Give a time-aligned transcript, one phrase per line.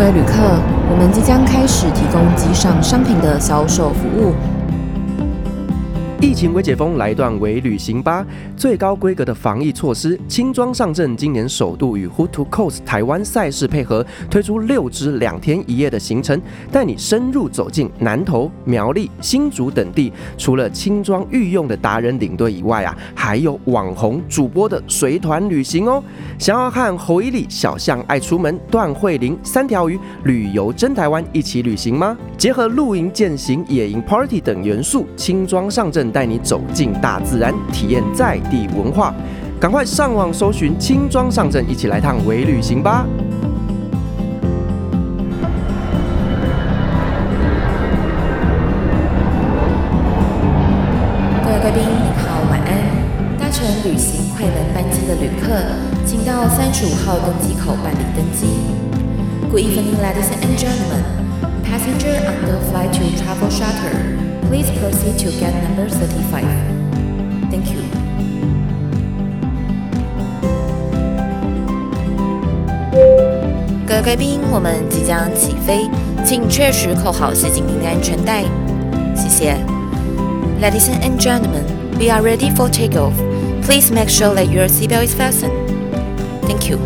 [0.00, 0.32] 各位旅客，
[0.90, 4.32] 我们即将开始提供机上商品的销售服务。
[6.22, 8.26] 疫情微解封，来段微旅行吧！
[8.54, 11.16] 最高规格的防疫措施，轻装上阵。
[11.16, 16.38] 今年首度与 Who to Coast 台湾赛事配合，推出六支两天一夜的行程，
[16.70, 20.12] 带你深入走进南投、苗栗、新竹等地。
[20.36, 26.04] 除了轻装御用的达人领队以外啊，还有网红主播的随团旅行哦。
[26.38, 32.14] 想要和侯一里、小象爱出门、段慧玲、三条鱼旅游真台湾一起旅行吗？
[32.36, 36.09] 结合露营、健行、野营、Party 等元素，轻装上阵。
[36.10, 39.14] 带你走进大自然，体验在地文化。
[39.60, 43.06] 赶快上网搜寻“轻装上阵”，一起来趟微旅行吧！
[75.10, 75.90] 将起飞，
[76.24, 78.44] 请确实扣好系紧您的安全带。
[79.16, 79.56] 谢谢。
[80.62, 81.64] Ladies and gentlemen,
[81.98, 83.14] we are ready for takeoff.
[83.64, 85.50] Please make sure that your seatbelt is fastened.
[86.42, 86.78] Thank you.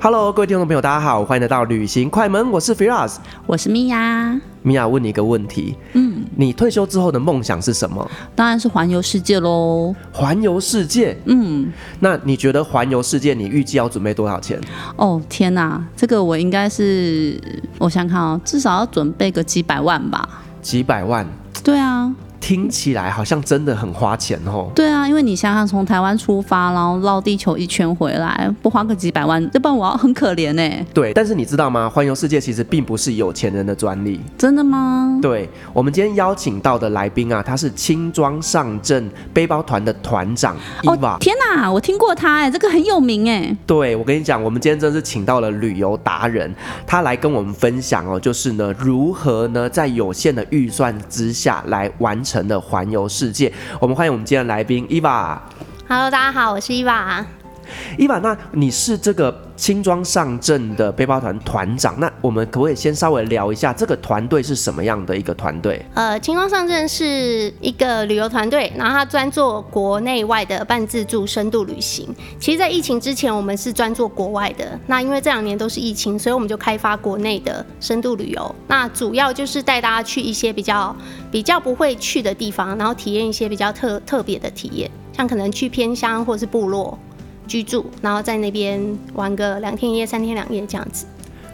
[0.00, 4.40] Hello，各位听众朋友，大家好，欢迎来到旅行快门，我是 Firas，我是米娅。
[4.62, 6.05] 米娅问你一个问题，嗯，
[6.36, 8.08] 你退休之后的梦想是什么？
[8.34, 9.94] 当然是环游世界喽。
[10.12, 14.60] 环游世界，嗯，那你觉得环游世界，你预计要准备多少钱？
[14.96, 17.40] 哦，天哪，这个我应该是，
[17.78, 20.28] 我想看哦，至少要准备个几百万吧。
[20.60, 21.26] 几百万？
[21.64, 22.14] 对啊。
[22.46, 24.70] 听起来好像真的很花钱哦。
[24.72, 30.86] 对啊，因为你想想，从台湾出发，然后绕地球一圈回来，不花个几百万，要不然我要很可怜呢。
[30.94, 31.90] 对，但是你知道吗？
[31.90, 34.20] 环游世界其实并不是有钱人的专利。
[34.38, 35.18] 真的吗？
[35.20, 41.14] 对，我们今天邀请到的来宾啊，他是轻装上阵背包团的团长伊娃。
[41.14, 43.56] 哦，天哪，我听过他哎，这个很有名哎。
[43.66, 46.54] 对，我跟你讲，我们今天真是请到了旅游达人，
[46.86, 52.35] 他来跟我们分享哦，就是呢，如何呢在有限的预算之下来完成。
[52.44, 55.40] 的环游世界，我们欢迎我们今天的来宾伊娃。
[55.88, 57.24] Hello，大家好，我是伊娃。
[57.96, 65.84] 伊娃，那你是这个轻装上阵的背包团团长，那我们可不可以先稍微聊一下这个团队是什么样的一个团队？
[65.94, 72.08] 呃，轻装上阵是一个旅游团队，然后他专做国内外的半自助深度旅行。
[72.38, 74.78] 其实，在疫情之前，我们是专做国外的。
[74.86, 78.54] 那因为这两年都是疫情，所以我们就开发国内的深度旅游。
[78.68, 80.94] 那主要就是带大家去一些比较
[81.30, 86.98] 比较不会去的地方，然后体验一些比较特特别的体验，像可能去偏乡或是部落。
[87.46, 88.80] 居住，然后在那边
[89.14, 91.06] 玩个两天一夜、三天两夜这样子。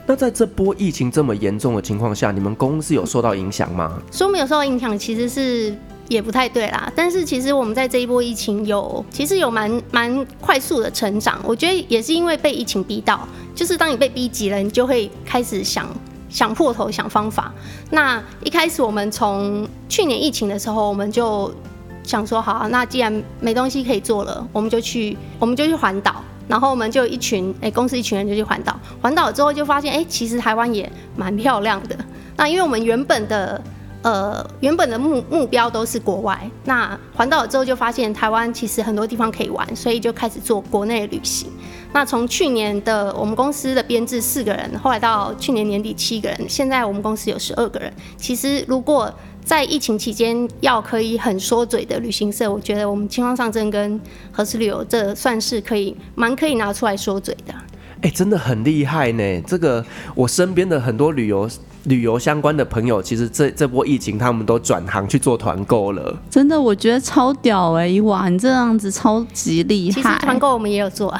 [0.05, 4.03] 那在这波疫情这么严重的情况下，你们公司有受到影响吗？
[4.11, 5.73] 说没有受到影响，其实是
[6.09, 6.93] 也不太对啦。
[6.97, 11.39] 但是其实我们在这一波疫情有，其实有蛮蛮快速的成长。
[11.45, 15.89] 我觉得也是因为被疫情逼到，就是当你被逼急了，你就会开始想
[16.29, 17.55] 想破头想方法。
[17.91, 21.55] 那一开始我们从去年疫情的时候，我们就。
[22.03, 26.23] 想说好啊，那既然没东西可以做了，我们就去，我们就去环岛。
[26.49, 28.79] 然后我们就一群，哎、公司一群人就去环岛。
[29.01, 31.97] 环岛之后就发现，哎、其实台湾也蛮漂亮的。
[32.37, 33.63] 那因为我们原本的，
[34.03, 36.39] 呃，原本的目目标都是国外。
[36.65, 41.49] 那环岛之后就发现台湾其实很多地方可以玩，所以就开始做国内旅行。
[41.95, 47.91] 那从去年的我们公司的编制四个人，后来到去年年底七个人，现在我们公司有十二个人。
[48.17, 49.11] 其实如果
[49.45, 57.55] 在疫情期间要可以很说嘴的旅行社，我觉得我们青光上阵跟何时旅游这算是可以蛮可以拿出来说嘴的。
[58.03, 59.41] 哎、真的很厉害呢！
[59.47, 61.49] 这个我身边的很多旅游。
[61.85, 66.17] 旅游相关的朋友，其实这这波疫情，他们都转行去做团购了。
[66.31, 68.01] 真的，我觉得超屌哎、欸！
[68.03, 69.95] 哇，你这样子超级厉害。
[69.95, 71.13] 其实团购我们也有做，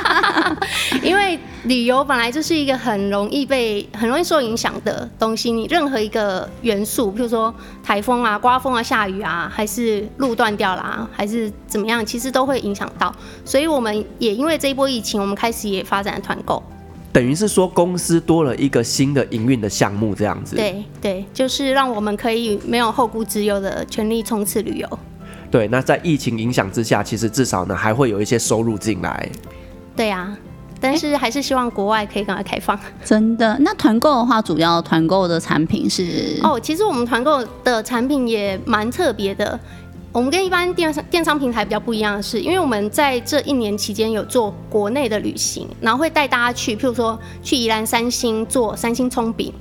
[1.02, 5.50] 因为旅游本来就是一个很容易被、很容易受影响的东西。
[5.50, 13.14] 你任何一个元素，比如说台风啊、刮风啊、下雨啊，还是路断掉啦，还是怎么样，其实都会影响到。
[13.44, 16.62] 所以我们也因为这一波疫情，我们开始也发展了团购。
[17.12, 20.54] 等于是说，公司多了一个新的营运的项目，这样子。
[20.54, 24.98] 对对，就是让我们可以没有后顾之忧的全力冲刺旅游。
[25.50, 29.28] 对，那在疫情影响之下，其实至少呢还会有一些收入进来。
[29.96, 30.38] 对啊，
[30.80, 32.78] 但是还是希望国外可以赶快开放。
[33.04, 33.56] 真的？
[33.58, 36.38] 那团购的话，主要团购的产品是？
[36.44, 39.58] 哦，其实我们团购的产品也蛮特别的。
[40.12, 49.52] 我们跟一般电商电商平台比较不一样的是，因为我们在这一年期间有做国内的旅行，然后会带大家去，譬如说去宜兰三星做三星葱饼。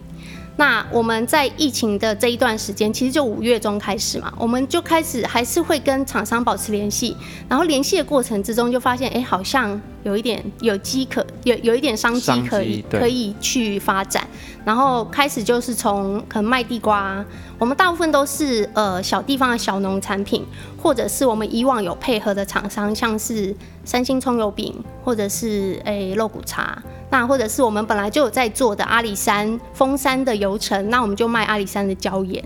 [0.59, 7.15] 那我们在疫情的这一段时间，其实就五月中开始嘛，我们就开始还是会跟厂商保持联系，
[7.47, 14.27] 然后联系的过程之中就发现，哎，好像有一点有机可有有一点商机可以可以去发展，
[14.65, 17.23] 然后开始就是从可能卖地瓜，
[17.57, 20.45] 我们大部分都是呃小地方的小农产品，
[20.83, 24.75] 或者是我们以往有配合的厂商，像是三星葱油饼，
[25.05, 26.83] 或者是诶肉骨茶。
[27.09, 32.43] 那或者是我们本来就有在做的阿里山峰山的游程，那我们就卖阿里山的椒盐，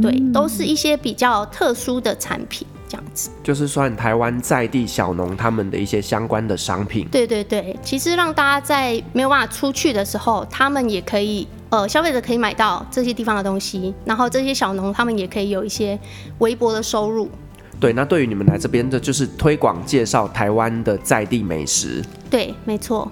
[0.00, 3.30] 对，都是一些比较特殊的产品，这样子。
[3.42, 7.06] 就是算台湾在地小农他们的一些相关的商品。
[7.10, 15.98] 对对对，其实让大家在没有办法出去的时候，他们也可以，呃，消费者可以买到这些地方的东西，然后这些小农他们也可以有一些
[16.38, 17.28] 微薄的收入。
[17.78, 22.02] 对，那对于你们来这边的，就是推广介绍台湾的在地美食。
[22.30, 23.10] 对，没错。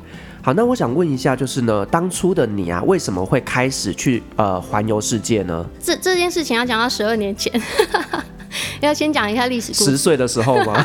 [0.49, 5.63] 好，那我想问一下，就是呢，当初的你啊，为什么会开始去呃环游世界呢？
[5.79, 7.53] 这这件事情要讲到十二年前，
[8.81, 9.91] 要先讲一下历史故事。
[9.91, 10.83] 十岁的时候吗？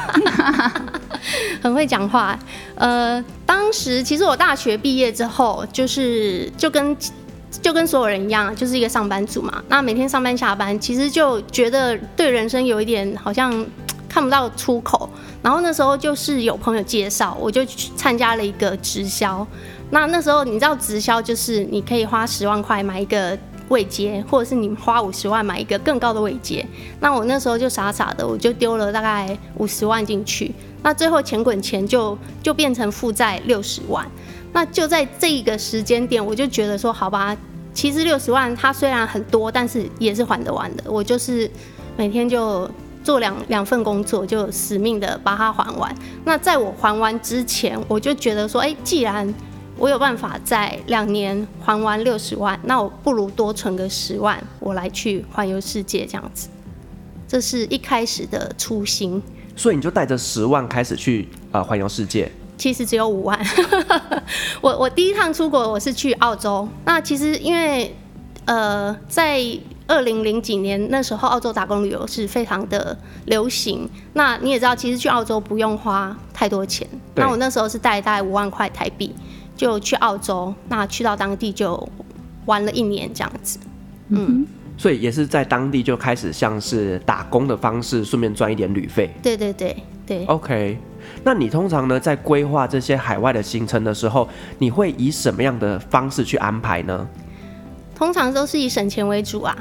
[1.63, 2.38] 很会讲话。
[2.75, 6.94] 呃，当时其实我大学毕业之后，就是就跟
[7.62, 9.63] 就跟所有人一样，就是一个上班族嘛。
[9.69, 13.65] 那每天上班下班，其实就觉得对人生有一点好像
[14.13, 15.10] 看不到出口。
[15.42, 19.45] 然后那时候就是有朋友介绍，我就去参加了一个直销。
[19.89, 23.36] 那那时候你知道直销就是你可以花十万块买一个
[23.69, 26.63] 位阶，或者是你花五十万买一个更高的位阶。
[27.00, 30.54] 那我那时候就傻傻的，我就丢了大概五十万进去。
[30.83, 34.06] 那最后钱滚钱就就变成负债六十万。
[34.54, 37.36] 那就在这一个时间点，我就觉得说，好吧，
[37.74, 40.83] 其实六十万它虽然很多，但是也是还得完的。
[40.92, 41.50] 我就是
[41.98, 42.69] 每天就。
[43.03, 45.94] 做两两份工作，就死命的把它还完。
[46.23, 49.31] 那在我还完之前，我就觉得说，哎，既然
[49.77, 56.47] 我有办法在两年还完六十万，那我不如多存个十万，我来去环游世界这样子。
[57.27, 59.21] 这是一开始的初心。
[59.55, 62.31] 所以你就带着十万开始去啊环游世界？
[62.57, 63.39] 其实只有五万。
[64.61, 66.67] 我我第一趟出国我是去澳洲。
[66.85, 67.95] 那其实因为
[68.45, 69.44] 呃在。
[69.85, 73.88] 二零零几年那时候，澳洲打工旅游是非常的流行。
[74.13, 76.88] 那你也知道，其实去澳洲不用花太多钱。
[77.15, 79.13] 那我那时候是带大概五万块台币
[79.56, 81.88] 就去澳洲，那去到当地就
[82.45, 83.59] 玩了一年这样子。
[84.09, 84.45] 嗯，
[84.77, 89.13] 所以也是在当地就开始像是打工的方式，顺便赚一点旅费。
[89.21, 89.75] 对对对
[90.07, 90.25] 对。
[90.25, 90.77] OK，
[91.24, 94.27] 那你通常呢在规划这些海外的行程的时候，
[94.59, 97.07] 你会以什么样的方式去安排呢？
[97.95, 99.55] 通常都是以省钱为主啊。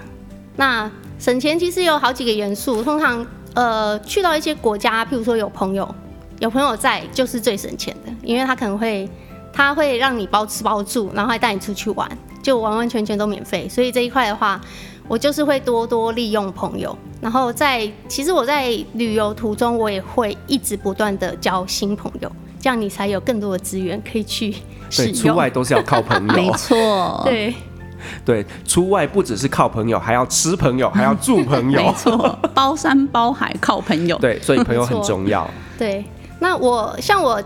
[0.57, 3.25] 那省钱其实有好几个元素，通常
[3.55, 5.95] 呃去到一些国家，譬如说有朋友，
[6.41, 9.09] 有朋友在就是最省钱的，因为他可能会
[9.53, 12.07] 他会让你包吃包住，然后还带你出去玩，
[12.43, 13.69] 就完完全全都免费。
[13.69, 14.61] 所以这一块的话，
[15.09, 22.31] 我就是会多多利用朋友，然后在其实我在旅游途中，我也会一直不断的交新朋友，
[22.61, 24.53] 这样你才有更多的资源可以去
[24.91, 25.13] 使用。
[25.13, 27.55] 对，出外都是要靠朋友， 没错，对。
[28.25, 31.83] 对，出外不只是靠朋友，还要吃朋友，还要住朋友。
[31.83, 34.17] 没错，包山包海靠朋友。
[34.19, 35.49] 对，所以朋友很重要。
[35.79, 36.05] 对，
[36.39, 37.43] 那我像我，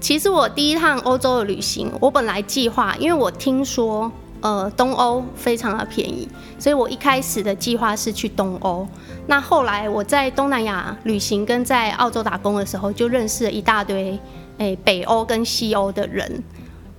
[0.00, 4.10] 其实我第一趟欧洲的旅行，我本来计划，因为我听说
[4.40, 8.86] 呃东欧非常的便宜，所以我一开始的计划是去东欧。
[9.26, 14.18] 那后来我在东南亚旅行跟在澳洲打工的时候，就认识了一大堆
[14.58, 16.42] 诶北欧跟西欧的人。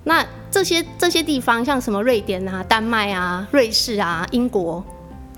[0.04, 4.82] 那这些这些地方，像什么瑞典啊、丹麦啊、瑞士啊、英国，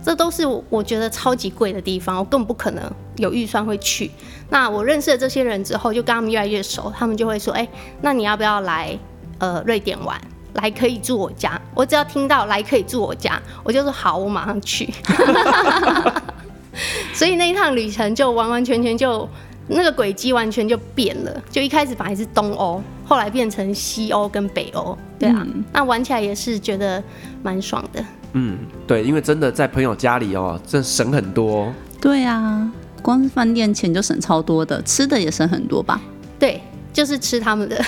[0.04, 4.10] 这都是我觉得超级贵的地方，我更不可能有预算会去。
[4.48, 7.66] 那我认识了这些人之后，就跟他们越来越熟，他们就会说：“哎，
[8.00, 8.96] 那你要不要来
[9.38, 10.20] 呃瑞典玩？
[10.54, 14.92] 来可以住我家。”我只要听到来可以住我家，我就说好，我马上去。
[17.12, 19.28] 所以那一趟旅程就完完全全就。
[19.72, 27.02] 那个轨迹完全就变了，就一开始本来是东欧，后来变成西欧跟北欧，对啊，嗯、那玩起来也是觉得
[27.42, 28.04] 蛮爽的。
[28.32, 31.72] 嗯，对，因为真的在朋友家里哦，真省很多。
[32.00, 36.00] 对啊，光是饭店钱就省超多的，吃的也省很多吧？
[36.38, 36.60] 对，
[36.92, 37.80] 就是吃他们的。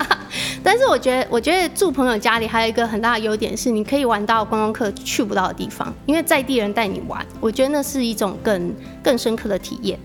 [0.62, 9.98] 但是我觉得，我觉得住朋友家里还有一个很大的优点是，你可以玩到观光客去不到的地方，因为在地人带你玩，我觉得那是一种更更深刻的体验。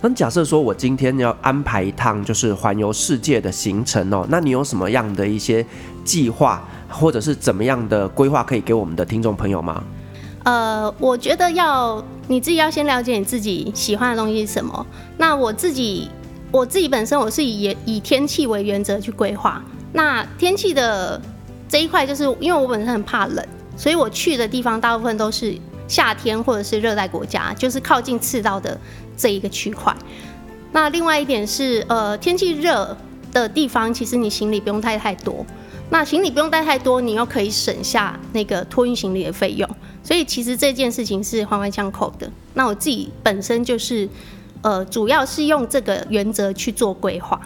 [0.00, 5.64] 那假设说，我今天要安排一趟就是环游世界的行程哦，那你有什么样的一些
[6.04, 9.82] 计划，或者是怎么样的规划可以给我们的听众朋友吗？
[10.44, 14.86] 呃，我觉得要你自己要先了解你自己喜欢的东西是什么。
[15.18, 16.10] 那我自己，
[16.50, 19.62] 我自己本身我是以以天气为原则去规划。
[19.92, 21.20] 那天气的
[21.68, 23.46] 这一块，就是因为我本身很怕冷，
[23.76, 25.54] 所以我去的地方大部分都是
[25.86, 28.78] 夏天或者是热带国家，就是靠近赤道的
[29.20, 29.94] 这一个区块。
[30.72, 32.96] 那另外一点是，呃，天气热
[33.32, 35.44] 的地方，其实你行李不用带太多。
[35.90, 39.68] 那行李不用带太多，你又可以省下那个托运行李的费用。
[40.02, 42.30] 所以其实这件事情是环环相扣的。
[42.54, 44.08] 那我自己本身就是，
[44.62, 47.40] 呃，主要是用这个原则去做规划。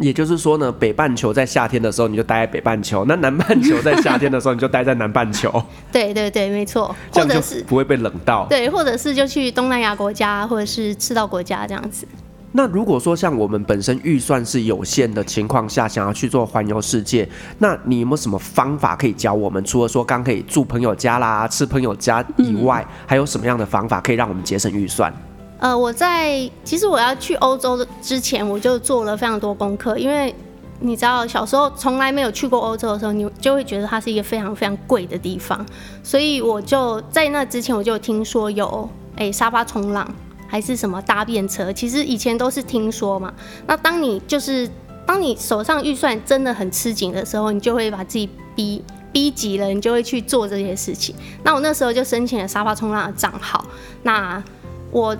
[0.00, 5.50] 也就是说呢，北半球在夏天的时候你就待在北半球，那南半球在夏天的时候你就待在南半球。
[5.90, 6.94] 对对对，没错。
[7.10, 8.46] 这样就不会被冷到。
[8.48, 12.06] 对，或者是就去东南亚国家，或者是赤道国家这样子。
[12.52, 17.28] 那如果说像我们本身预算是有限的情况下，想要去做环游世界，
[17.58, 19.62] 那你有没有什么方法可以教我们？
[19.64, 25.12] 除了说刚可以住朋友家啦、吃朋友家以外，嗯、还有什么样的方法可以让我们节省预算？
[25.58, 30.34] 呃，我在其实我要去欧洲的之前，我就做了非常多功课，因为
[30.80, 35.64] 你知道小时候从来没有去过欧洲的时候，你就会觉得它是一个非常非常贵的地方，
[36.02, 40.08] 所以我就在那之前我就听说有诶、沙发冲浪。
[40.50, 43.30] 还是什么搭便车，其实以前都是听说嘛。
[43.66, 44.66] 那当你就是
[45.04, 51.14] 当你手上预算真的很吃紧的时候，你就会把自己逼逼急了，你就会去做这些事情。
[51.42, 53.62] 那我那时候就申请了沙发冲浪的账号。
[54.04, 54.42] 那
[54.90, 55.14] 我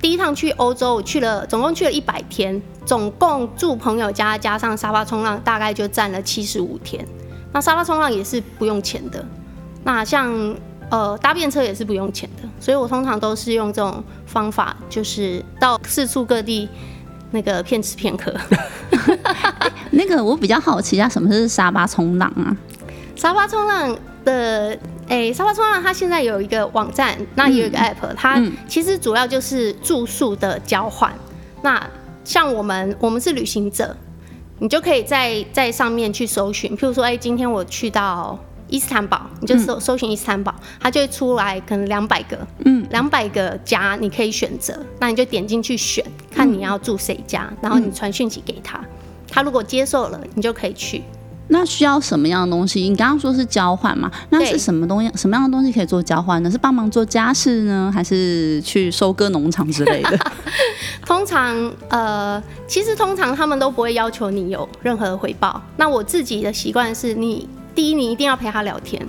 [0.00, 7.06] 第一趟去欧洲，我去了总共去了一百天，总共住朋友家加上沙发冲浪，大概就占了七十五天。
[7.52, 9.24] 那沙发冲浪也是不用钱的。
[9.84, 10.54] 那像。
[10.88, 16.68] 呃，搭便车也是不用钱的，所以我通常都是用这种方法，就是到四处各地
[17.32, 18.32] 那个骗吃骗喝。
[19.90, 22.56] 那个我比较好奇一下，什么是沙发冲浪啊？
[23.16, 31.12] 沙发冲浪的，哎、欸，沙发冲浪它现在有一个网站，那也有一个 app，、嗯、它其实主要就是住宿的交换。
[31.62, 31.84] 那
[32.22, 33.96] 像我们，我们是旅行者，
[34.58, 38.38] 你就可以在在上面去搜寻，譬如说，哎、欸，今天我去到。
[38.68, 48.84] 伊斯坦堡，你就搜搜寻伊斯坦堡，它就会出来可能两百个，嗯，两百个家你可以选择，那你就点进去选，看你要住谁家，然后你传讯息给他，
[49.30, 51.04] 他如果接受了，你就可以去。
[51.48, 52.80] 那需要什么样的东西？
[52.88, 54.10] 你刚刚说是交换嘛？
[54.30, 55.10] 那是什么东西？
[55.16, 56.50] 什么样的东西可以做交换呢？
[56.50, 60.18] 是帮忙做家事呢，还是去收割农场之类的？
[61.06, 61.54] 通常，
[61.88, 65.60] 呃，其实通常他们都不会要求你有任何的回报。
[65.76, 67.48] 那我自己的习惯是你。
[67.74, 69.06] 第一，你一定要陪他聊天，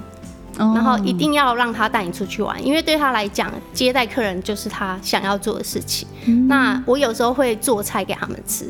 [0.57, 6.05] 然后一定要让他带你出去玩，因为对他来讲，接待客人就是他想要做的事情。
[6.49, 8.65] 那我有时候会做菜给他们吃，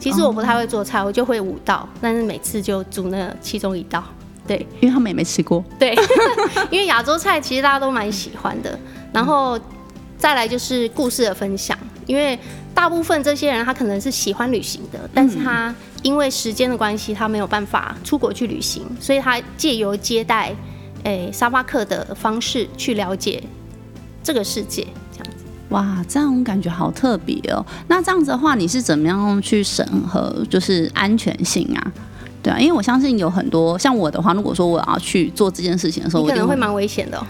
[0.00, 4.02] 其实我不太会做菜，我就会五道，但是每次就煮那其中一道。
[4.46, 5.62] 对，因为他们也没吃过。
[5.78, 5.94] 对，
[6.72, 8.76] 因为亚洲菜其实大家都蛮喜欢的。
[9.12, 9.56] 然后
[10.18, 12.36] 再来就是故事的分享，因为
[12.74, 15.72] 大部分这些人他可能是喜欢旅行的，但是他。
[16.02, 20.50] 因为时间的关系，他没有办法出国去旅行，所以他借由接待，
[21.02, 23.42] 诶、欸、沙发客的方式去了解
[24.22, 24.86] 这个世界。
[25.70, 27.64] 哇，这样感觉好特别哦。
[27.88, 31.92] 那这样子的话，你是怎么样去审核，就是安全性啊？
[32.42, 37.26] 对啊，因为我相信有很多像我的话，如果说我要去做这件事情的时候，你 可能会蛮危险的哦。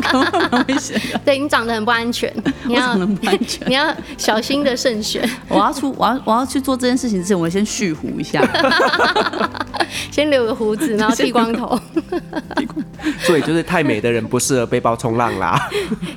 [0.00, 1.18] 可能会蛮危险的。
[1.24, 2.32] 对，你长得很不安全，
[2.66, 5.28] 你要不安全， 你要小心的慎选。
[5.48, 8.40] 我要出，我要我要去做这件事情之前，我先蓄胡一下，
[10.10, 11.78] 先留个胡子，然后剃光头。
[13.20, 15.68] 所以就是太美的人不适合背包冲浪啦。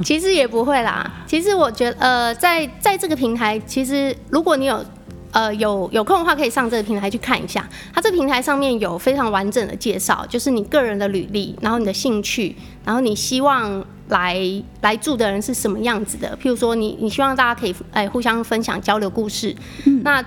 [0.03, 4.83] 其实也不会啦，其实我觉得呃，在在这个平台，其实如果你有。
[5.31, 14.38] 呃，有有空的话可以上这个平台去看一下，它这个平台上面有非常完整的介绍，就是你个人的履历，然后你的兴趣，然后你希望来
[14.81, 16.38] 来住的人是什么样子的。
[16.41, 20.21] 譬如说你，你你希望大家可以哎互相分享交流故事，嗯、那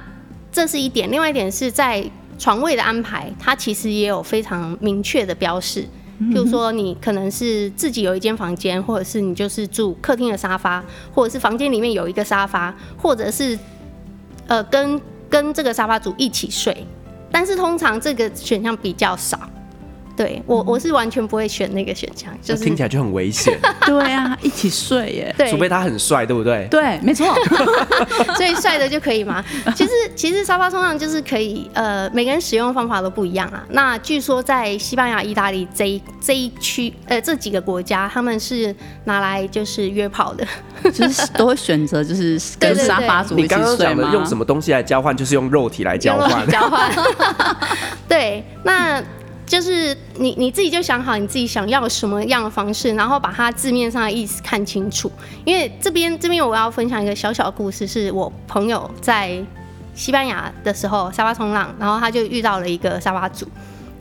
[0.51, 1.11] 这是一点。
[1.11, 2.03] 另外一点是在
[2.39, 5.87] 床位的安排，它其实也有非常明确的标示。
[6.19, 10.83] 譬如说你可能是自己有一间房间，或者是你就是住客厅的沙发，
[11.13, 13.59] 或者是房间里面有一个沙发，或者是。
[14.49, 16.87] 呃，跟跟这个沙发组一起睡，
[17.31, 19.41] 但是通常这个选项比较少。
[20.17, 23.59] 对我，我是完全不会选那个选项，就是听起来就很危险。
[23.85, 25.35] 对啊，一起睡耶。
[25.37, 26.67] 对，除非他很帅，对不对？
[26.71, 27.27] 对，没错。
[28.37, 29.45] 所以帅的就可以吗？
[29.75, 33.65] 其实，其实沙发冲浪就是可以，呃，每个人使用方法都不一样啊。
[33.71, 40.47] 那据说在西班牙、意大利这一这一区，呃，这几个国家，他们是拿来就是约炮的，
[40.91, 43.61] 就是都会选择就是跟沙发主一起睡吗？
[43.61, 45.17] 你刚刚讲的用什么东西来交换？
[45.17, 46.49] 就是用肉体来交换。
[46.49, 46.91] 交换。
[48.09, 49.03] 对，那。
[49.47, 55.11] 就是你你自己就想好你自己想要什么样的方式，然后把它字面上的意思看清楚。
[55.45, 59.39] 因为这边这边我要分享一个小小的故事，是我朋友在
[59.95, 63.47] 西班牙的时候沙发冲浪，然后他就遇到了一个沙发主，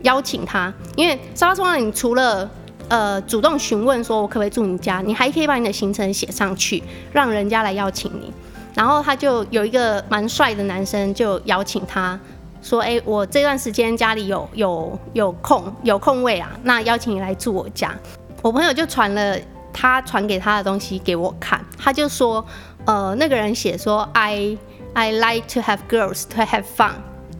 [0.04, 2.50] 邀请他，因为沙发冲浪你除了
[2.88, 6.82] 呃主动询问说我可不可以住你家，你还可以把你的行程写上去，
[7.12, 8.32] 让人家来邀请你。
[8.74, 12.20] 然后他就有一个蛮帅的男生就邀请他。
[12.64, 17.94] 说哎，我这段时间家里有有有空有空位啊，那邀请你来住我家。
[18.42, 19.38] 我朋友就传了
[19.72, 22.44] 他传给他的东西给我看，他就说，
[22.86, 24.58] 呃，那个人写说，I
[24.94, 26.94] I like to have girls to have fun。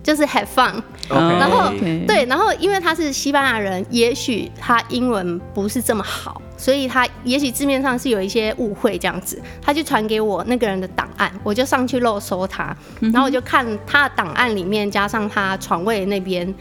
[0.04, 2.06] 就是 have fun，、然后 okay.
[2.06, 16.54] 对，然后因为他是西班牙人，也许他英文不是这么好，所以他也许字面上是有一些误会这样子，他就传给我那个人的档案，我就上去漏搜他，然后我就看他的档案里面加上他床位那边，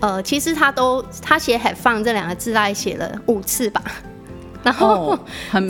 [0.00, 3.82] 呃，其实他都他写 have fun 这两个字大概写了五次吧，
[4.62, 5.18] 然后、哦、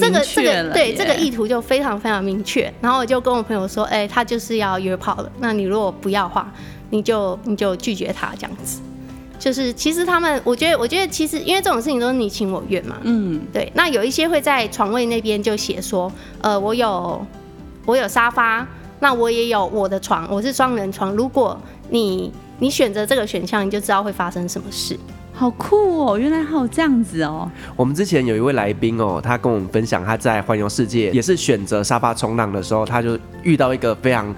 [0.01, 6.53] 这个这个对这个意图就非常非常明确，然后我就跟我朋友说，哎、欸，他就是要约炮了，那你如果不要的话。
[6.93, 8.83] 你就你就拒绝他这样子，
[9.39, 13.73] 就是其实他们，我觉得我觉得其实因为这种事情都是你情我愿嘛，嗯，对。
[13.75, 17.27] 那有一些会在床位那边就写说，呃，我有
[17.87, 18.67] 我有沙发，
[19.01, 21.13] 那我也有我的床，我是双人床。
[21.13, 21.59] 如果
[21.89, 24.95] 你你选择这个选项，你就知道会发生什么事。
[25.33, 27.51] 好酷哦，原来还有这样子哦。
[27.75, 34.33] 我们之前有一位来宾哦，他跟我们分享他在环游世界也是选择沙发冲浪的时候，他就遇到一个非常。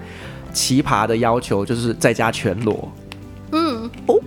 [0.55, 2.89] 奇葩的要求就是在家全裸。
[3.51, 4.17] 嗯哦，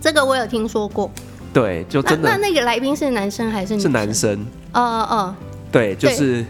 [0.00, 1.10] 这个我有听说过。
[1.52, 2.28] 对，就真的。
[2.30, 3.82] 那那，那个来宾是男生还是女生？
[3.82, 4.38] 是男生。
[4.72, 5.34] 哦哦哦，
[5.70, 6.44] 对，就是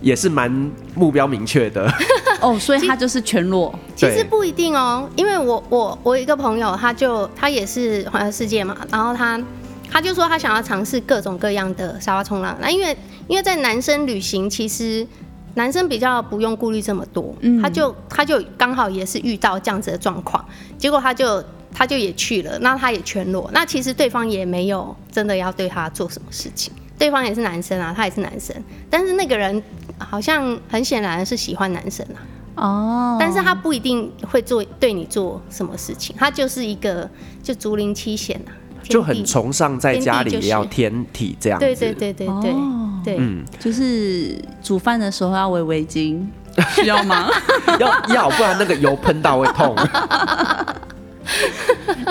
[0.00, 0.50] 也是蛮
[0.94, 1.92] 目标明确的。
[2.40, 3.72] 哦，所以他就是全裸。
[3.94, 9.40] 其实不一定哦，因为我我我一个朋友，他就他也是环游世界嘛，然后他
[9.90, 12.56] 他就说他想要尝试各种各样的沙发冲浪。
[12.60, 12.96] 那因为
[13.28, 15.06] 因为在男生旅行，其实。
[15.54, 20.44] 男生比较不用顾虑这么多，嗯、他就他就刚好也是遇到这样子的状况，
[20.78, 28.54] 结果他就他就也去了，那他也全裸，那其实对方也没有真的要对他做什么事情，对方也是男生啊，他也是男生，
[28.88, 29.62] 但是那个人
[29.98, 32.20] 好像很显然是喜欢男生啊，
[32.56, 37.08] 哦，但是他不一定会做对你做什么事情，他就是一个
[37.42, 38.52] 就竹林七贤啊。
[38.82, 42.54] 就很崇尚在家里也要天体这样子，对对对对对
[43.04, 46.20] 对，嗯，就是煮饭的时候要围围巾，
[46.74, 47.30] 需要吗？
[47.78, 49.74] 要要，不然那个油喷到会痛。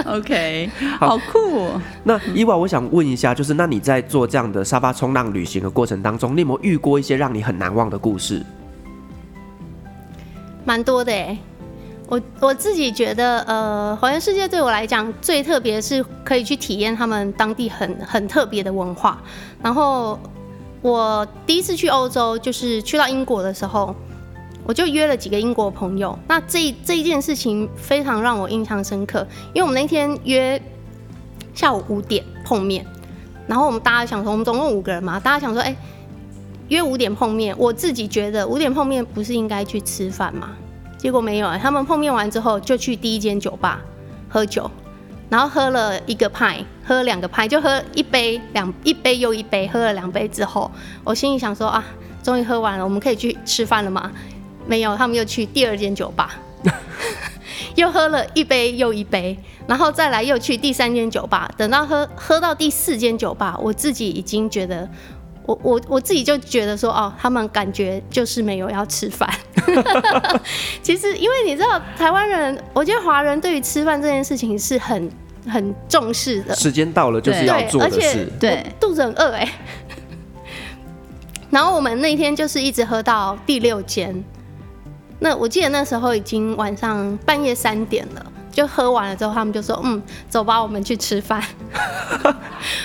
[0.06, 1.70] OK，好酷。
[2.04, 8.44] 那伊娃，我想问一下，就是那你在做这样的沙发冲浪旅行的过程当中，你有没有遇过一些让你很难忘的故事？
[10.66, 11.38] 蛮多的哎。
[12.12, 19.24] 我我自己觉得，呃，环游世界对我来讲最特别是可以去体验他们当地很很特别的文化。
[19.64, 20.20] 然后
[20.82, 23.96] 我第一次去欧洲，就是去到英国的时候，
[24.66, 26.20] 我就约了几个英国朋友。
[26.28, 30.62] 那这这一件事情非常让我印象深刻，因为我们那天约
[31.54, 32.86] 下午五点碰面，
[33.48, 35.74] 然后我们大家想说，我们总共五个人嘛，大家想说，哎，
[36.68, 40.50] 约五点碰面，我自己觉得五点碰面不是应该去吃饭吗？
[41.02, 43.82] 结果没有啊，他们碰面完之后就去第一间酒吧
[44.30, 44.70] 喝酒，
[45.30, 50.70] 然后喝了一个派，喝了两个派，就喝一杯两一杯又一杯，喝了两杯之后，
[51.04, 51.84] 我心里想说啊，
[52.22, 54.12] 终于喝完了，我们可以去吃饭了吗？
[54.68, 56.36] 没有，他们又去第二间酒吧，
[57.74, 59.36] 又喝了一杯又一杯，
[59.66, 64.88] 然后再来又去第三间酒吧，等到喝喝到第四间酒吧，我自己已经觉得。
[65.52, 69.30] 我我我自己就觉得说哦，他们感觉就是没有要吃饭。
[70.82, 75.12] 其实，因为你知道，台湾人，我觉得华人对于吃饭这件事情是很
[75.48, 76.56] 很重视的。
[76.56, 78.28] 时间到了就是要做的事。
[78.40, 79.52] 对，肚子很饿哎。
[81.50, 84.24] 然后我们那天就是一直喝到第六间。
[85.20, 88.26] 那我记得那时候已经晚上半夜三点了。
[88.52, 91.42] 就喝完了之后，他们就说：“嗯，走吧，我们去吃饭。”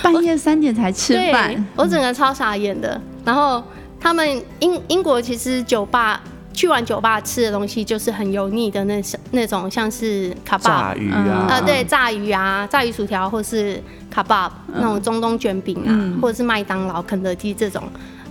[0.02, 3.00] 半夜三点才吃饭，我整个超傻眼的。
[3.24, 3.62] 然后
[4.00, 17.82] 他们英英国其实酒吧去完酒吧吃的东西就是很油腻的那种那种，像是卡巴炸鱼啊，呃，对，炸鱼啊，炸鱼薯条，或是卡巴那种中东卷饼啊，嗯、或者是麦当劳、肯德基这种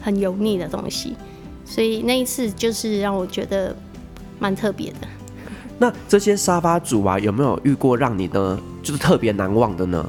[0.02, 1.15] 很油腻的东西。
[1.65, 3.76] 所以那一次就是让我觉得
[4.39, 5.08] 蛮特别的。
[5.78, 10.06] 那这些沙发主啊，有没有遇过让你呢，就是特别难忘的呢？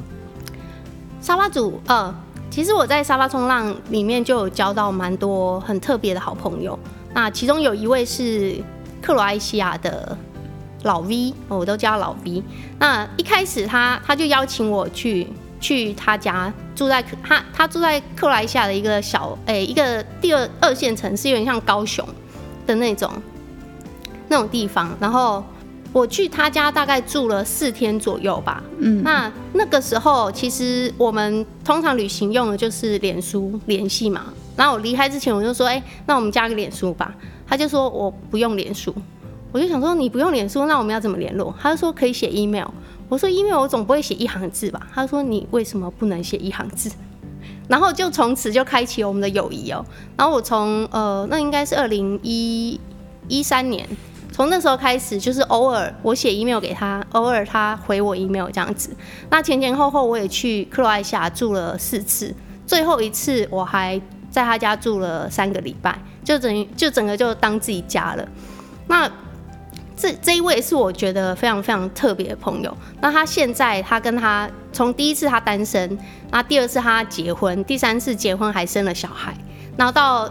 [1.21, 2.15] 沙发主，呃，
[2.49, 6.79] 其实我在沙发冲浪里面就有交到蛮多很特别的好朋友。
[7.13, 8.57] 那其中有一位是
[9.03, 10.17] 克罗埃西亚的
[10.85, 12.43] 老 V，我都叫老 V。
[12.79, 15.27] 那一开始他他就邀请我去
[15.59, 22.07] 去他家住在他他住在克罗埃西亚的一个小诶、一个第二二线城市，有点像高雄
[22.67, 23.11] 的那种
[24.29, 24.95] 那种地方。
[25.01, 25.43] 然后
[25.97, 28.63] 我去他家大概住了四天左右吧。
[28.81, 34.27] 嗯，那那个时候其实我们通常旅行用的就是脸书联系嘛。
[34.55, 37.15] 然后我离开之前我就说，哎、欸，那我们加个脸书吧。
[37.47, 38.95] 他就说我不用脸书，
[39.53, 41.55] 我就想说你不用脸书，那我们要怎么联络？
[41.59, 42.69] 他就说可以写 email。
[43.09, 44.87] 我说，email 我总不会写一行字吧？
[44.93, 46.91] 他说，你为什么不能写一行字？
[47.69, 49.83] 然后就从此就开启了我们的友谊哦。
[50.15, 52.79] 然后我从呃，那应该是二零一
[53.29, 53.89] 一三年，
[54.37, 58.95] 从那时候开始，就是偶尔我写 email 给他，偶尔他回我 email 这样子。
[59.31, 62.35] 那前前后后我也去克罗埃西亚住了四次，
[62.67, 63.99] 最后一次我还
[64.31, 68.29] 在他家住了三个礼拜，就等于就整个就当自己家了。
[68.87, 69.11] 那。
[69.99, 72.77] 这这一位是我觉得非常非常特别的朋友。
[73.01, 75.99] 那他现在，他跟他从第一次他单身，
[76.31, 79.35] 那第二次他结婚，第三次结婚还生了小孩，
[79.75, 80.31] 然后到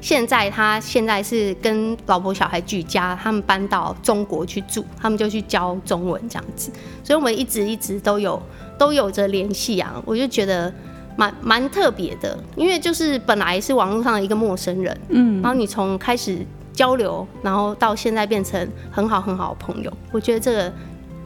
[0.00, 6.70] 现在，他现在是跟老婆小孩举家，他们搬到中国去住，他们就去教中文这样子。
[7.02, 8.40] 所以我们一直一直都有
[8.78, 10.72] 都有着联系啊，我就觉得
[11.16, 16.38] 蛮蛮特别的，因为就是本来是网络上的一个陌生人，嗯，然后你从开始。
[16.78, 20.72] 交流，然后到现在变成很好很好的朋友，我觉得这个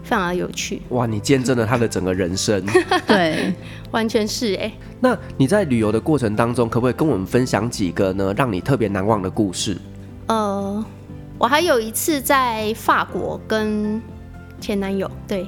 [0.03, 0.83] 非常的有趣。
[0.91, 2.65] 哇，你见证了他的整个人生，
[3.07, 3.53] 对，
[3.91, 4.73] 完全是哎。
[5.01, 9.77] 那你在旅游的过程当中，可不可以跟我们分享几个呢，让你特别难忘的故事？
[10.27, 10.85] 呃，
[11.39, 14.01] 我还有一次在法国跟
[14.61, 15.47] 前男友，对，